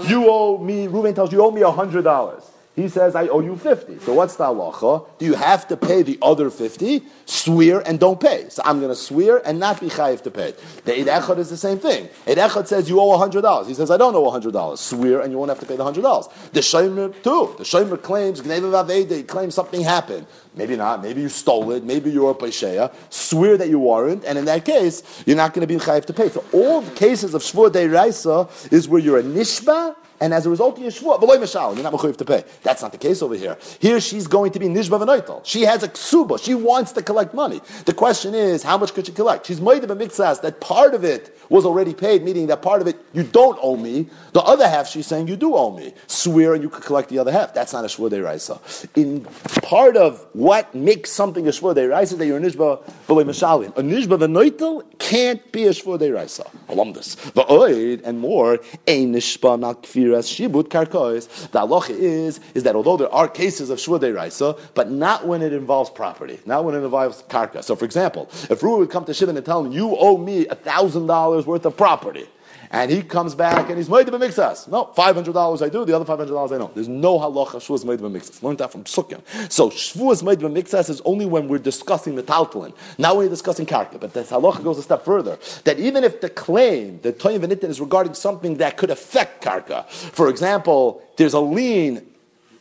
[0.08, 2.42] You owe me, Reuven tells you, you owe me $100.
[2.76, 4.00] He says, I owe you 50.
[4.00, 5.08] So what's the halacha?
[5.16, 7.02] Do you have to pay the other 50?
[7.24, 8.50] Swear and don't pay.
[8.50, 10.52] So I'm going to swear and not be chayiv to pay.
[10.84, 12.10] The Eid Echad is the same thing.
[12.26, 13.66] Eid Echad says you owe $100.
[13.66, 14.76] He says, I don't owe $100.
[14.76, 16.52] Swear and you won't have to pay the $100.
[16.52, 17.54] The Shomer too.
[17.56, 20.26] The Shomer claims, he claims something happened.
[20.54, 21.02] Maybe not.
[21.02, 21.82] Maybe you stole it.
[21.82, 22.92] Maybe you're a Pesheya.
[23.08, 24.22] Swear that you weren't.
[24.26, 26.28] And in that case, you're not going to be chayiv to pay.
[26.28, 30.78] So all cases of Shvur Raisa is where you're a Nishba and as a result,
[30.78, 32.44] you're shvua, v'loy you're not mechuyev to pay.
[32.62, 33.56] That's not the case over here.
[33.78, 35.44] Here, she's going to be nishba v'noitel.
[35.44, 36.42] She has a ksuba.
[36.42, 37.60] She wants to collect money.
[37.84, 39.46] The question is, how much could she collect?
[39.46, 42.88] She's made moed b'miktsas that part of it was already paid, meaning that part of
[42.88, 44.08] it you don't owe me.
[44.32, 45.94] The other half, she's saying you do owe me.
[46.06, 47.54] Swear and you could collect the other half.
[47.54, 48.96] That's not a shvua deiraisa.
[48.96, 49.24] In
[49.62, 53.76] part of what makes something a shvua deiraisa that you're a nishba v'loy mishalin.
[53.76, 56.50] A nishba v'noitel can't be a shvua deiraisa.
[56.68, 57.16] Alumdus.
[57.32, 58.54] V'oid and more,
[58.86, 61.50] a nishba not Shiras Shibut Karkois.
[61.50, 65.42] The halacha is, is that although there are cases of Shvur Raisa, but not when
[65.42, 67.62] it involves property, not when it involves karka.
[67.62, 70.46] So, for example, if Ruah would come to Shimon and tell him, You owe me
[70.46, 72.26] a $1,000 worth of property.
[72.70, 74.68] And he comes back and he's made of mixas.
[74.68, 75.84] No, five hundred dollars I do.
[75.84, 76.74] The other five hundred dollars I don't.
[76.74, 78.42] There's no halacha shvuas made of mixas.
[78.42, 79.22] Learned that from Sukkim.
[79.50, 82.74] So shvuas made of mixas is only when we're discussing the taltalin.
[82.98, 84.00] Now we're discussing karka.
[84.00, 85.38] But the halacha goes a step further.
[85.64, 89.88] That even if the claim, that toyim v'nitin, is regarding something that could affect karka.
[89.88, 92.06] For example, there's a lien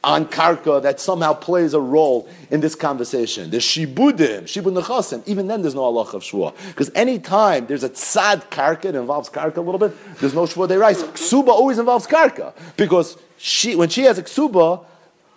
[0.05, 3.49] on karka that somehow plays a role in this conversation.
[3.49, 6.53] The shibudim, shibud nechasim, even then there's no Allah of shvua.
[6.67, 10.43] Because any time there's a tzad karka, it involves karka a little bit, there's no
[10.43, 11.03] shvua derais.
[11.03, 12.53] Ksuba always involves karka.
[12.77, 14.85] Because she, when she has a ksuba,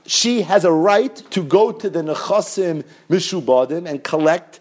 [0.07, 4.58] she has a right to go to the nechasim mishubadim and collect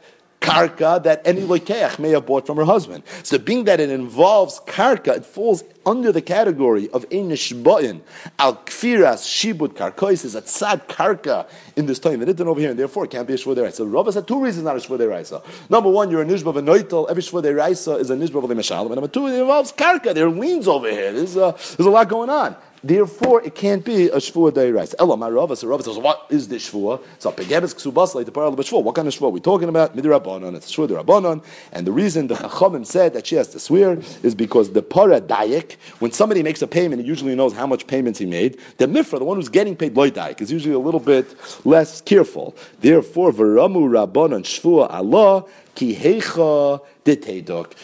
[0.48, 3.04] karka that any loikeach may have bought from her husband.
[3.24, 8.02] So being that it involves karka, it falls under the category of Einishba'in,
[8.38, 12.22] al kfiras shibud karkois is a tzad karka in this time.
[12.22, 14.44] And it over here, and therefore it can't be a shvudei So Rabbah said two
[14.44, 15.42] reasons not a shvudei raisa.
[15.70, 17.10] Number one, you're a nishba v'noitel.
[17.10, 18.88] Every shvudei raisa is a nishba v'lemeshalim.
[18.88, 20.14] And number two, it involves karka.
[20.14, 21.14] There are liens over here.
[21.14, 22.56] There's, uh, there's a lot going on.
[22.88, 24.96] Therefore, it can't be a shvua deirais.
[24.98, 25.58] Ella my marava.
[25.58, 27.04] So Rava says, what is this shvua?
[27.20, 28.82] So pegebes ksubas like the parallel of shvua.
[28.82, 29.94] What kind of shvua are we talking about?
[29.94, 30.56] Midrabanon.
[30.56, 31.44] It's shvua derabanon.
[31.74, 35.20] And the reason the chachamim said that she has to swear is because the para
[35.20, 38.58] dayek, when somebody makes a payment, he usually knows how much payments he made.
[38.78, 41.36] The mifra, the one who's getting paid loy dayek, is usually a little bit
[41.66, 42.56] less careful.
[42.80, 45.44] Therefore, veramu rabbanon shvua Allah
[45.76, 46.82] ki hecha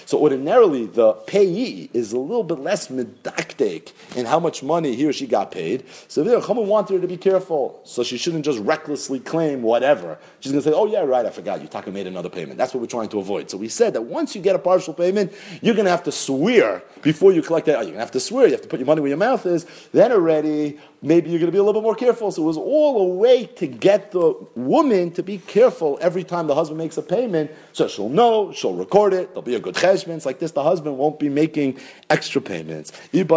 [0.05, 5.05] so ordinarily, the payee is a little bit less medactic in how much money he
[5.05, 5.85] or she got paid.
[6.09, 10.17] So there, Chama wanted her to be careful, so she shouldn't just recklessly claim whatever.
[10.41, 11.61] She's going to say, "Oh yeah, right, I forgot.
[11.61, 13.49] You Taka made another payment." That's what we're trying to avoid.
[13.49, 16.11] So we said that once you get a partial payment, you're going to have to
[16.11, 17.77] swear before you collect that.
[17.77, 18.47] Oh, you're going to have to swear.
[18.47, 19.65] You have to put your money where your mouth is.
[19.93, 22.31] Then already, maybe you're going to be a little bit more careful.
[22.31, 26.47] So it was all a way to get the woman to be careful every time
[26.47, 29.27] the husband makes a payment, so she'll know, she'll record it.
[29.29, 30.25] There'll be a good cheshbon.
[30.25, 30.51] like this.
[30.51, 31.79] The husband won't be making
[32.09, 32.93] extra payments.
[33.11, 33.35] Either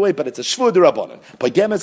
[0.00, 0.42] way, but it's a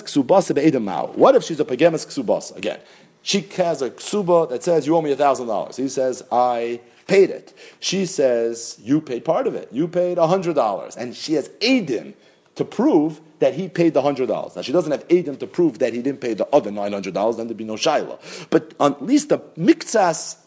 [0.04, 1.16] ksubasa be'edamau.
[1.16, 2.58] What if she's a pagemes ksubasa?
[2.58, 2.80] Again,
[3.22, 5.78] she has a ksuba that says you owe me a thousand dollars.
[5.78, 7.54] He says I paid it.
[7.80, 9.70] She says you paid part of it.
[9.72, 12.14] You paid a hundred dollars, and she has edim
[12.56, 14.56] to prove that he paid the hundred dollars.
[14.56, 17.14] Now she doesn't have edim to prove that he didn't pay the other nine hundred
[17.14, 17.38] dollars.
[17.38, 18.20] Then there'd be no shaila.
[18.50, 20.38] But at least the miktsas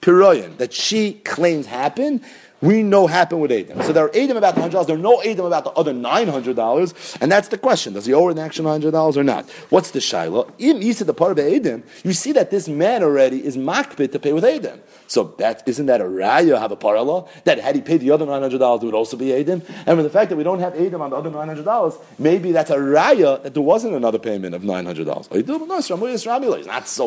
[0.00, 2.22] piroyan that she claims happened,
[2.62, 3.82] we know happened with Adam.
[3.82, 4.86] So there are Adam about the hundred dollars.
[4.86, 8.06] There are no Adam about the other nine hundred dollars, and that's the question: Does
[8.06, 9.50] he owe an actual hundred dollars or not?
[9.68, 10.48] What's the shaila?
[10.58, 14.18] In said the part of Adam, you see that this man already is makbid to
[14.18, 14.80] pay with Adam.
[15.08, 18.24] So that isn't that a raya have a parallel that had he paid the other
[18.24, 19.60] nine hundred dollars, it would also be Adam.
[19.84, 21.94] And with the fact that we don't have Adam on the other nine hundred dollars,
[22.18, 25.28] maybe that's a raya that there wasn't another payment of nine hundred dollars.
[25.32, 25.98] He's not so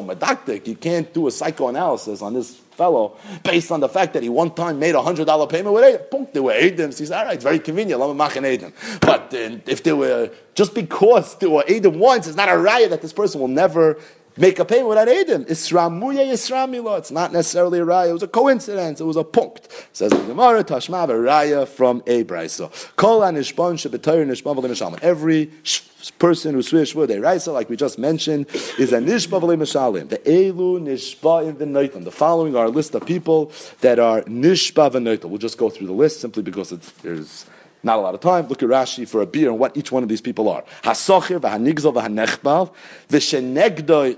[0.03, 0.67] medactic.
[0.67, 4.51] You can't do a psychoanalysis on this fellow based on the fact that he one
[4.51, 6.01] time made a hundred dollar payment with Adam.
[6.09, 6.91] Punk, there were Adam.
[6.91, 8.15] He says, all right, it's very convenient.
[8.15, 8.73] Make an Adam.
[9.01, 12.89] But uh, if there were just because there were Adam once, it's not a riot
[12.91, 13.99] that this person will never
[14.37, 15.45] make a payment without Adam.
[15.45, 16.97] Isramuya Yisramila.
[16.99, 18.09] It's not necessarily a raya.
[18.09, 18.99] It was a coincidence.
[18.99, 19.89] It was a punct.
[19.93, 22.71] Says the Gemara, Tashmav, a raya from a brisa.
[22.95, 25.51] Kol anishbon shebetoyer nishbon v'lim Every
[26.19, 30.79] person who swears shvur deraisa, like we just mentioned, is a nishba v'le The elu
[30.81, 35.25] nishba in the The following are a list of people that are nishba v'neitam.
[35.25, 37.45] We'll just go through the list simply because it's there's
[37.85, 38.47] not a lot of time.
[38.47, 40.63] Look at Rashi for a beer and what each one of these people are.
[40.83, 42.73] Hasochir, v'hanigzal, v'hanechbal,
[43.09, 44.17] v'shekenegdoi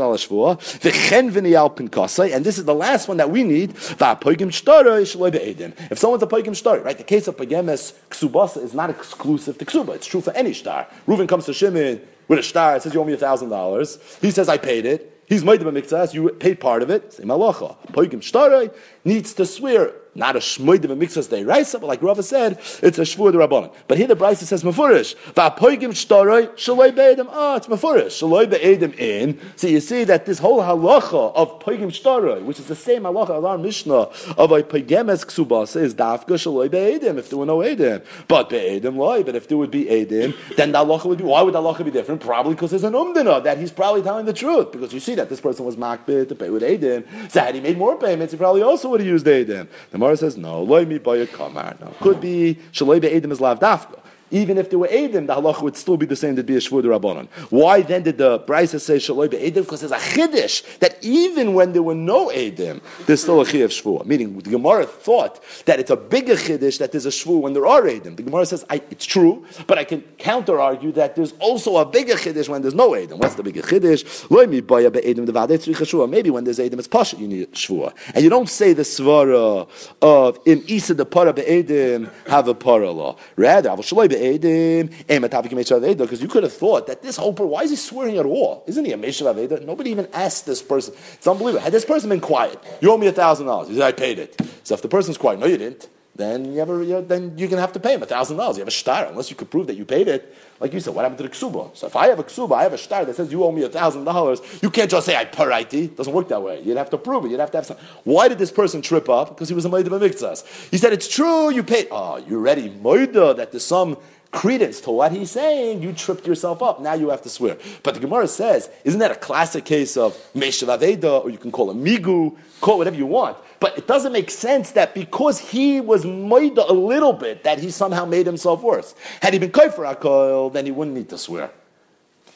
[0.00, 4.50] al hashvua, v'chen v'niyal pinkasai, and this is the last one that we need, v'apoigim
[4.50, 5.72] shtaroi shaloi be'edim.
[5.90, 9.64] If someone's a poigim shtaroi, right, the case of poigemes ksubasa is not exclusive to
[9.64, 9.94] ksuba.
[9.94, 10.88] It's true for any star.
[11.06, 13.98] Reuven comes to Shimon with a star, and says you owe me a thousand dollars.
[14.20, 15.12] He says, I paid it.
[15.26, 17.12] He's made of a you paid part of it.
[17.12, 17.76] Say malacha.
[17.88, 18.72] Poigim shtaroi
[19.04, 22.58] needs to swear not a shmoid of a mixas de raisa, but like Rava said,
[22.82, 23.72] it's a shvur de rabbanon.
[23.86, 25.14] But here the brisa says mafurish.
[25.34, 27.28] Va'poigim shtaroi shaloi be'edim.
[27.30, 28.22] Ah, it's mafurish.
[28.22, 29.38] Shaloi be'edim in.
[29.56, 33.38] So you see that this whole halacha of poigim shtaroi, which is the same halacha
[33.38, 37.58] as our Mishnah of a poigemes ksubasa, is dafka shaloi be'edim, if there were no
[37.58, 38.04] edim.
[38.28, 41.42] But be'edim loy, but if there would be edim, then the halacha would be, why
[41.42, 42.20] would the halacha be different?
[42.22, 44.72] Probably because there's an umdina, that he's probably telling the truth.
[44.72, 47.04] Because you see that this person was makbid to pay with edim.
[47.30, 49.68] So had he made more payments, he probably also would have used edim.
[49.90, 51.76] The Gemara says, no, loy mi kamar.
[51.80, 53.98] No, could be shaloi be'edim is lav dafka.
[54.30, 56.60] Even if there were Edim, the halacha would still be the same, there'd be a
[56.60, 57.28] Shvur Rabbanon.
[57.50, 59.62] Why then did the Brisa say Shaloi be Edim?
[59.62, 63.68] Because there's a Chiddush that even when there were no Edim, there's still a Chiyav
[63.68, 64.04] Shvur.
[64.04, 67.66] Meaning, the Gemara thought that it's a bigger Chiddush that there's a Shvur when there
[67.66, 68.16] are Edim.
[68.16, 72.14] The Gemara says, it's true, but I can counter argue that there's also a bigger
[72.14, 73.18] Chiddush when there's no Edim.
[73.18, 74.28] What's the bigger Chiddush?
[74.28, 77.92] Loi mi tzrich Maybe when there's Edim, it's Pasha, you need Shvur.
[78.12, 79.68] And you don't say the Svara
[80.02, 83.16] of in Isa the Para be'edim have a Para law.
[83.36, 87.76] Rather, will Shaloi because you could have thought that this whole person, why is he
[87.76, 88.64] swearing at all?
[88.66, 89.64] Isn't he a Meshav Aveda?
[89.64, 90.94] Nobody even asked this person.
[91.14, 91.62] It's unbelievable.
[91.62, 93.68] Had this person been quiet, you owe me a thousand dollars.
[93.68, 94.40] He said, I paid it.
[94.64, 95.88] So if the person's quiet, no, you didn't.
[96.16, 98.56] Then you ever, you then you're gonna have to pay him a thousand dollars.
[98.56, 100.34] You have a star unless you could prove that you paid it.
[100.60, 101.76] Like you said, what happened to the ksuba?
[101.76, 103.62] So if I have a ksuba, I have a star that says you owe me
[103.64, 104.40] a thousand dollars.
[104.62, 105.84] You can't just say I paraiti.
[105.84, 106.62] It doesn't work that way.
[106.62, 107.30] You'd have to prove it.
[107.30, 107.76] You'd have to have some.
[108.04, 109.28] Why did this person trip up?
[109.28, 110.70] Because he was a moida b'miktzas.
[110.70, 111.50] He said it's true.
[111.50, 111.88] You paid.
[111.90, 113.98] Oh, you're ready moida that there's some
[114.36, 116.80] credence to what he's saying, you tripped yourself up.
[116.80, 117.56] Now you have to swear.
[117.82, 121.50] But the Gemara says, isn't that a classic case of Meshav Aveda, or you can
[121.50, 123.38] call it Migu, call it whatever you want.
[123.58, 127.70] But it doesn't make sense that because he was Moida a little bit, that he
[127.70, 128.94] somehow made himself worse.
[129.22, 131.50] Had he been Kaifer Akol, then he wouldn't need to swear.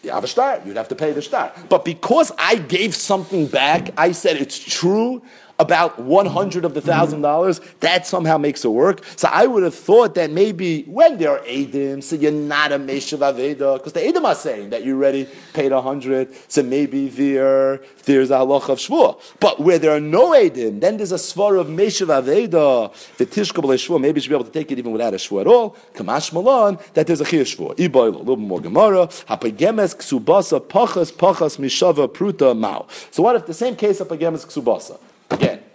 [0.02, 1.52] You have a star, you'd have to pay the star.
[1.68, 5.20] But because I gave something back, I said it's true,
[5.60, 9.04] about 100 of the thousand dollars, that somehow makes it work.
[9.16, 12.78] So I would have thought that maybe when there are Adim, so you're not a
[12.78, 17.82] Meshav Aveda, because the Adim are saying that you already paid 100, so maybe there,
[18.06, 19.20] there's a halach of Shvur.
[19.38, 23.74] But where there are no Adim, then there's a Svar of Meshav Aveda, the Tishkabal
[23.74, 25.76] Shvur, maybe you should be able to take it even without a Shvur at all.
[25.94, 27.76] Kamash Malan, that there's a Chir Shvur.
[27.76, 32.86] Iboil, a little more Gemara, Hapagemes Ksubasa, Pachas, Pachas, Mishava, Pruta, Mao.
[33.10, 34.98] So what if the same case of Hapagemes Ksubasa?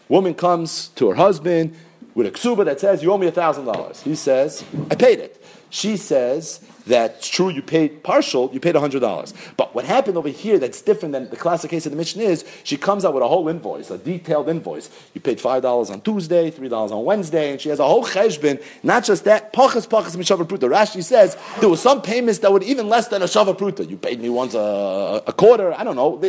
[0.10, 1.76] Woman comes to her husband
[2.14, 4.02] with a ksuba that says, You owe me a thousand dollars.
[4.02, 5.44] He says, I paid it.
[5.70, 9.34] She says, that's true, you paid partial, you paid $100.
[9.58, 12.46] But what happened over here that's different than the classic case of the Mishnah is
[12.64, 14.90] she comes out with a whole invoice, a detailed invoice.
[15.14, 18.64] You paid $5 on Tuesday, $3 on Wednesday, and she has a whole cheshbon.
[18.84, 20.70] Not just that, pachas pachas mishavar pruta.
[20.70, 23.90] Rashi says there were some payments that were even less than a shavar pruta.
[23.90, 26.22] You paid me once a, a, quarter, I don't know.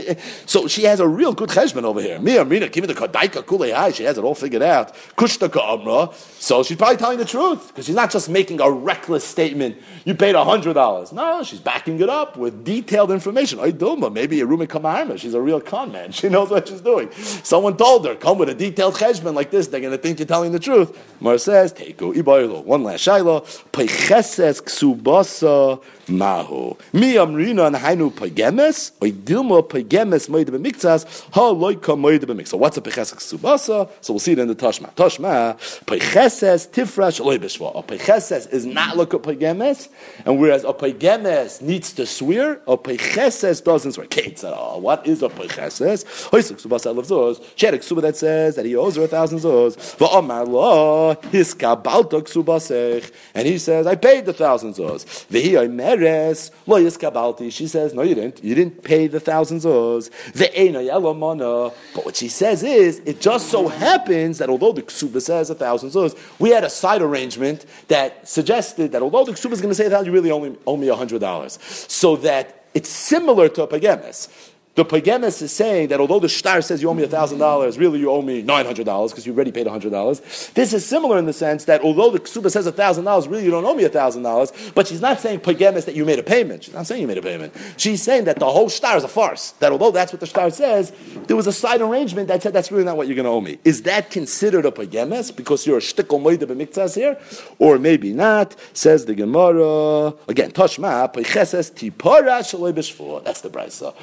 [0.46, 2.18] So she has a real good cheshbon over here.
[2.18, 4.94] Me, Amrina, give me the kadaika kulei She has it all figured out.
[5.16, 6.14] Kushtaka amra.
[6.38, 9.76] So she's probably telling the truth because she's not just making a reckless statement.
[10.04, 11.12] You paid a hundred dollars.
[11.12, 13.60] No, she's backing it up with detailed information.
[13.60, 15.18] I do, maybe a Rumi Kamarma.
[15.18, 16.12] She's a real con man.
[16.16, 17.10] She knows what she's doing.
[17.12, 20.26] Someone told her, come with a detailed cheshbon like this, they're going to think you're
[20.26, 20.96] telling the truth.
[21.20, 23.44] Mar says, take One last shaila.
[23.72, 26.76] Pecheses ksubasa mahu.
[26.92, 32.48] Mi amrina and hainu pagemes, or dilma pagemes moide b'miktzas, ha loika moide b'miktzas.
[32.48, 33.90] So what's a peches subasa?
[34.00, 34.94] So we'll see it in the Tashma.
[34.94, 37.78] Tashma, pecheses tifrash loy b'shva.
[37.78, 39.88] A pecheses is not look at pagemes,
[40.24, 44.06] and whereas a pagemes needs to swear, a pecheses doesn't swear.
[44.06, 46.04] Kate said, oh, what is a pecheses?
[46.30, 47.44] Hoisik ksubasa love zos.
[47.56, 49.76] She had a ksuba that says that he owes her a thousand zos.
[49.96, 53.10] Va'amar lo, his kabalta ksubasech.
[53.34, 55.04] And he says, I paid the thousand zos.
[55.28, 55.56] V'hi
[55.96, 57.50] meres lo yiskabalti.
[57.52, 58.42] She says, no, you didn't.
[58.42, 60.10] You didn't pay the thousand zos.
[60.32, 61.72] Ve'ena yelomana.
[61.94, 65.54] But what she says is, it just so happens that although the ksuba says a
[65.54, 69.70] thousand zos, we had a side arrangement that suggested that although the ksuba is going
[69.70, 73.48] to say that you really only owe me a hundred dollars, so that it's similar
[73.48, 74.28] to a pagemes.
[74.76, 78.10] The Pagemes is saying that although the Shtar says you owe me $1,000, really you
[78.10, 80.52] owe me $900 because you already paid $100.
[80.52, 83.64] This is similar in the sense that although the Ksuba says $1,000, really you don't
[83.64, 86.64] owe me $1,000, but she's not saying Pagemes that you made a payment.
[86.64, 87.54] She's not saying you made a payment.
[87.78, 89.52] She's saying that the whole Shtar is a farce.
[89.52, 90.92] That although that's what the Shtar says,
[91.26, 93.40] there was a side arrangement that said that's really not what you're going to owe
[93.40, 93.58] me.
[93.64, 97.18] Is that considered a Pagemes because you're a shtickle moide b'miktzas here?
[97.58, 100.12] Or maybe not, says the Gemara.
[100.28, 103.24] Again, Toshma, Pacheses tipara shaloi.
[103.24, 103.94] That's the Brisa.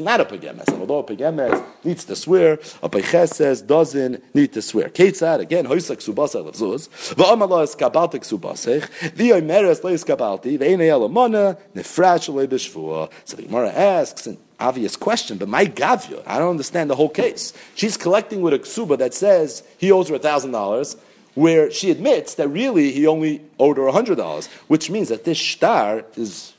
[0.00, 0.68] Not a pagemes.
[0.68, 4.88] And although a pagemes needs to swear, a pageses doesn't need to swear.
[4.88, 12.28] Ketzad, again, hoisak subasa levzuz, v'amala es kabaltik subasech, v'yoimeres leis kabalti, v'einei elamona, nefrash
[12.30, 13.10] b'shvua.
[13.24, 17.08] So the Gemara asks, an obvious question, but my gavya, I don't understand the whole
[17.08, 17.52] case.
[17.74, 20.96] She's collecting with a ksuba that says he owes her a thousand dollars,
[21.34, 25.38] where she admits that really he only owed her hundred dollars, which means that this
[25.38, 26.52] shtar is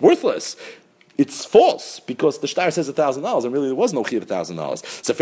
[0.00, 0.56] worthless
[1.20, 4.56] it's false because the star says thousand dollars and really there was no chiv thousand
[4.56, 4.82] dollars.
[5.02, 5.12] So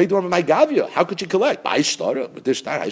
[0.43, 1.65] gavia, how could you collect?
[1.65, 2.89] But this star, I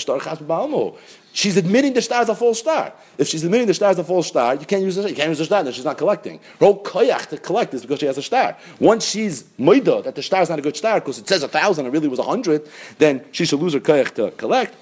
[1.37, 2.95] She's admitting the star is a false star.
[3.19, 5.29] If she's admitting the star is a false star, you can't use the, you can't
[5.29, 6.39] use the star, then she's not collecting.
[6.59, 8.57] Her whole koyach to collect is because she has a star.
[8.81, 11.49] Once she's moida that the star is not a good star because it says a
[11.49, 12.67] thousand and really was a hundred,
[12.97, 14.81] then she should lose her koyach to collect.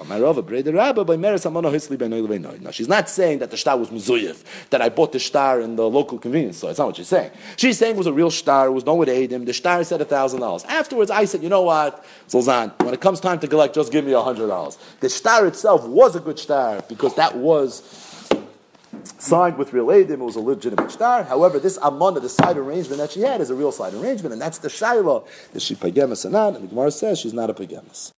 [2.60, 5.74] Now she's not saying that the star was muzuyif, that I bought the star in
[5.74, 6.70] the local convenience store.
[6.70, 7.32] It's not what she's saying.
[7.56, 9.44] She's saying it was a real star, it was no one aid him.
[9.44, 10.62] The star said a thousand dollars.
[10.66, 14.04] Afterwards, I said, you know what, Zolzan, when it comes time to collect, just give
[14.04, 14.78] me a hundred dollars.
[15.00, 16.43] The star itself was a good star
[16.88, 17.82] because that was
[19.18, 21.24] signed with real Adim, it was a legitimate star.
[21.24, 24.40] However, this Amana, the side arrangement that she had, is a real side arrangement, and
[24.40, 25.26] that's the Shaila.
[25.54, 26.54] Is she Pagemas not?
[26.54, 28.12] And the Gemara says she's not a Pagemas.